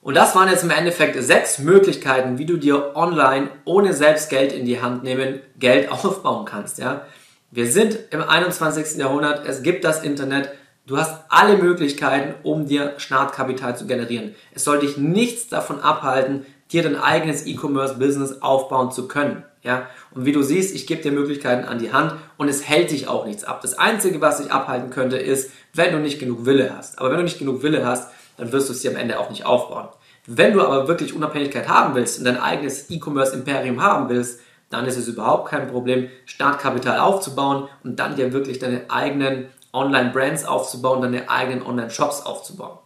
Und 0.07 0.13
das 0.13 0.35
waren 0.35 0.47
jetzt 0.47 0.63
im 0.63 0.69
Endeffekt 0.69 1.21
sechs 1.21 1.59
Möglichkeiten, 1.59 2.37
wie 2.37 2.45
du 2.45 2.55
dir 2.55 2.95
online 2.95 3.49
ohne 3.65 3.91
selbst 3.91 4.29
Geld 4.29 4.53
in 4.53 4.65
die 4.65 4.81
Hand 4.81 5.03
nehmen, 5.03 5.41
Geld 5.59 5.91
aufbauen 5.91 6.45
kannst. 6.45 6.77
Ja? 6.77 7.05
Wir 7.51 7.69
sind 7.69 7.99
im 8.11 8.21
21. 8.21 8.97
Jahrhundert, 8.99 9.45
es 9.45 9.63
gibt 9.63 9.83
das 9.83 10.03
Internet, 10.03 10.49
du 10.85 10.95
hast 10.95 11.25
alle 11.27 11.57
Möglichkeiten, 11.57 12.35
um 12.43 12.67
dir 12.67 12.93
Startkapital 12.95 13.75
zu 13.75 13.85
generieren. 13.85 14.33
Es 14.55 14.63
soll 14.63 14.79
dich 14.79 14.95
nichts 14.95 15.49
davon 15.49 15.81
abhalten, 15.81 16.45
dir 16.71 16.83
dein 16.83 16.95
eigenes 16.95 17.45
E-Commerce-Business 17.45 18.41
aufbauen 18.41 18.93
zu 18.93 19.09
können. 19.09 19.43
Ja? 19.61 19.87
Und 20.11 20.23
wie 20.23 20.31
du 20.31 20.41
siehst, 20.41 20.73
ich 20.73 20.87
gebe 20.87 21.01
dir 21.01 21.11
Möglichkeiten 21.11 21.67
an 21.67 21.79
die 21.79 21.91
Hand 21.91 22.13
und 22.37 22.47
es 22.47 22.65
hält 22.65 22.91
dich 22.91 23.09
auch 23.09 23.25
nichts 23.25 23.43
ab. 23.43 23.59
Das 23.61 23.77
Einzige, 23.77 24.21
was 24.21 24.37
dich 24.37 24.53
abhalten 24.53 24.89
könnte, 24.89 25.17
ist, 25.17 25.51
wenn 25.73 25.91
du 25.91 25.99
nicht 25.99 26.17
genug 26.17 26.45
Wille 26.45 26.73
hast. 26.73 26.97
Aber 26.97 27.09
wenn 27.09 27.17
du 27.17 27.23
nicht 27.23 27.39
genug 27.39 27.61
Wille 27.61 27.85
hast, 27.85 28.09
dann 28.37 28.51
wirst 28.51 28.69
du 28.69 28.73
es 28.73 28.81
dir 28.81 28.91
am 28.91 28.97
Ende 28.97 29.19
auch 29.19 29.29
nicht 29.29 29.45
aufbauen. 29.45 29.89
Wenn 30.27 30.53
du 30.53 30.61
aber 30.61 30.89
wirklich 30.89 31.15
Unabhängigkeit 31.15 31.69
haben 31.69 31.95
willst 31.95 32.19
und 32.19 32.25
dein 32.25 32.39
eigenes 32.39 32.89
E-Commerce-Imperium 32.91 33.81
haben 33.81 34.09
willst, 34.09 34.41
dann 34.69 34.85
ist 34.85 34.97
es 34.97 35.07
überhaupt 35.07 35.49
kein 35.49 35.69
Problem, 35.69 36.09
Startkapital 36.25 36.99
aufzubauen 36.99 37.69
und 37.85 37.97
dann 37.97 38.17
dir 38.17 38.33
wirklich 38.33 38.59
deine 38.59 38.81
eigenen 38.89 39.47
Online-Brands 39.71 40.43
aufzubauen, 40.43 41.01
deine 41.01 41.29
eigenen 41.29 41.65
Online-Shops 41.65 42.25
aufzubauen. 42.25 42.77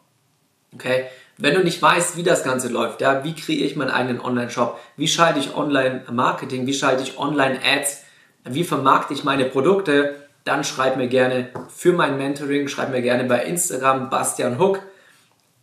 Okay? 0.76 1.06
Wenn 1.40 1.56
du 1.56 1.64
nicht 1.64 1.82
weißt, 1.82 2.16
wie 2.18 2.24
das 2.24 2.44
Ganze 2.44 2.68
läuft, 2.68 3.02
ja, 3.02 3.24
wie 3.24 3.34
kreiere 3.34 3.66
ich 3.66 3.76
meinen 3.76 3.90
eigenen 3.90 4.22
Online-Shop, 4.22 4.80
wie 4.96 5.08
schalte 5.08 5.40
ich 5.40 5.56
Online-Marketing, 5.56 6.68
wie 6.68 6.74
schalte 6.76 7.02
ich 7.02 7.18
Online-Ads, 7.18 8.04
wie 8.44 8.64
vermarkte 8.64 9.16
ich 9.16 9.24
meine 9.24 9.46
Produkte, 9.46 10.16
dann 10.44 10.64
schreib 10.64 10.98
mir 10.98 11.08
gerne 11.08 11.50
für 11.70 11.94
mein 11.94 12.18
Mentoring, 12.18 12.68
schreib 12.68 12.92
mir 12.92 13.02
gerne 13.02 13.24
bei 13.24 13.44
Instagram 13.44 14.12
Bastian 14.12 14.60
Hook 14.60 14.82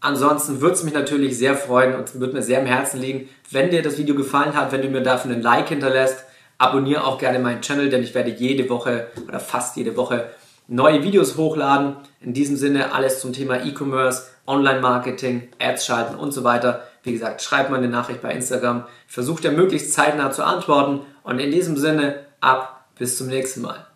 Ansonsten 0.00 0.60
würde 0.60 0.74
es 0.74 0.84
mich 0.84 0.94
natürlich 0.94 1.36
sehr 1.38 1.56
freuen 1.56 1.94
und 1.94 2.20
würde 2.20 2.34
mir 2.34 2.42
sehr 2.42 2.60
am 2.60 2.66
Herzen 2.66 3.00
liegen, 3.00 3.28
wenn 3.50 3.70
dir 3.70 3.82
das 3.82 3.98
Video 3.98 4.14
gefallen 4.14 4.54
hat, 4.54 4.70
wenn 4.70 4.82
du 4.82 4.88
mir 4.88 5.02
dafür 5.02 5.32
einen 5.32 5.42
Like 5.42 5.68
hinterlässt. 5.68 6.24
Abonniere 6.56 7.04
auch 7.04 7.18
gerne 7.18 7.38
meinen 7.38 7.62
Channel, 7.62 7.88
denn 7.88 8.02
ich 8.02 8.14
werde 8.14 8.30
jede 8.30 8.68
Woche 8.68 9.08
oder 9.26 9.40
fast 9.40 9.76
jede 9.76 9.96
Woche 9.96 10.30
neue 10.68 11.02
Videos 11.02 11.36
hochladen. 11.36 11.96
In 12.20 12.32
diesem 12.32 12.56
Sinne 12.56 12.92
alles 12.92 13.20
zum 13.20 13.32
Thema 13.32 13.64
E-Commerce, 13.64 14.28
Online-Marketing, 14.46 15.48
Ads 15.60 15.86
schalten 15.86 16.14
und 16.14 16.32
so 16.32 16.44
weiter. 16.44 16.84
Wie 17.02 17.12
gesagt, 17.12 17.42
schreib 17.42 17.70
mal 17.70 17.78
eine 17.78 17.88
Nachricht 17.88 18.22
bei 18.22 18.32
Instagram. 18.32 18.84
Ich 19.08 19.14
versuche 19.14 19.42
dir 19.42 19.52
möglichst 19.52 19.92
zeitnah 19.92 20.30
zu 20.30 20.44
antworten. 20.44 21.00
Und 21.22 21.38
in 21.38 21.50
diesem 21.50 21.76
Sinne, 21.76 22.26
ab 22.40 22.86
bis 22.98 23.16
zum 23.16 23.28
nächsten 23.28 23.62
Mal. 23.62 23.86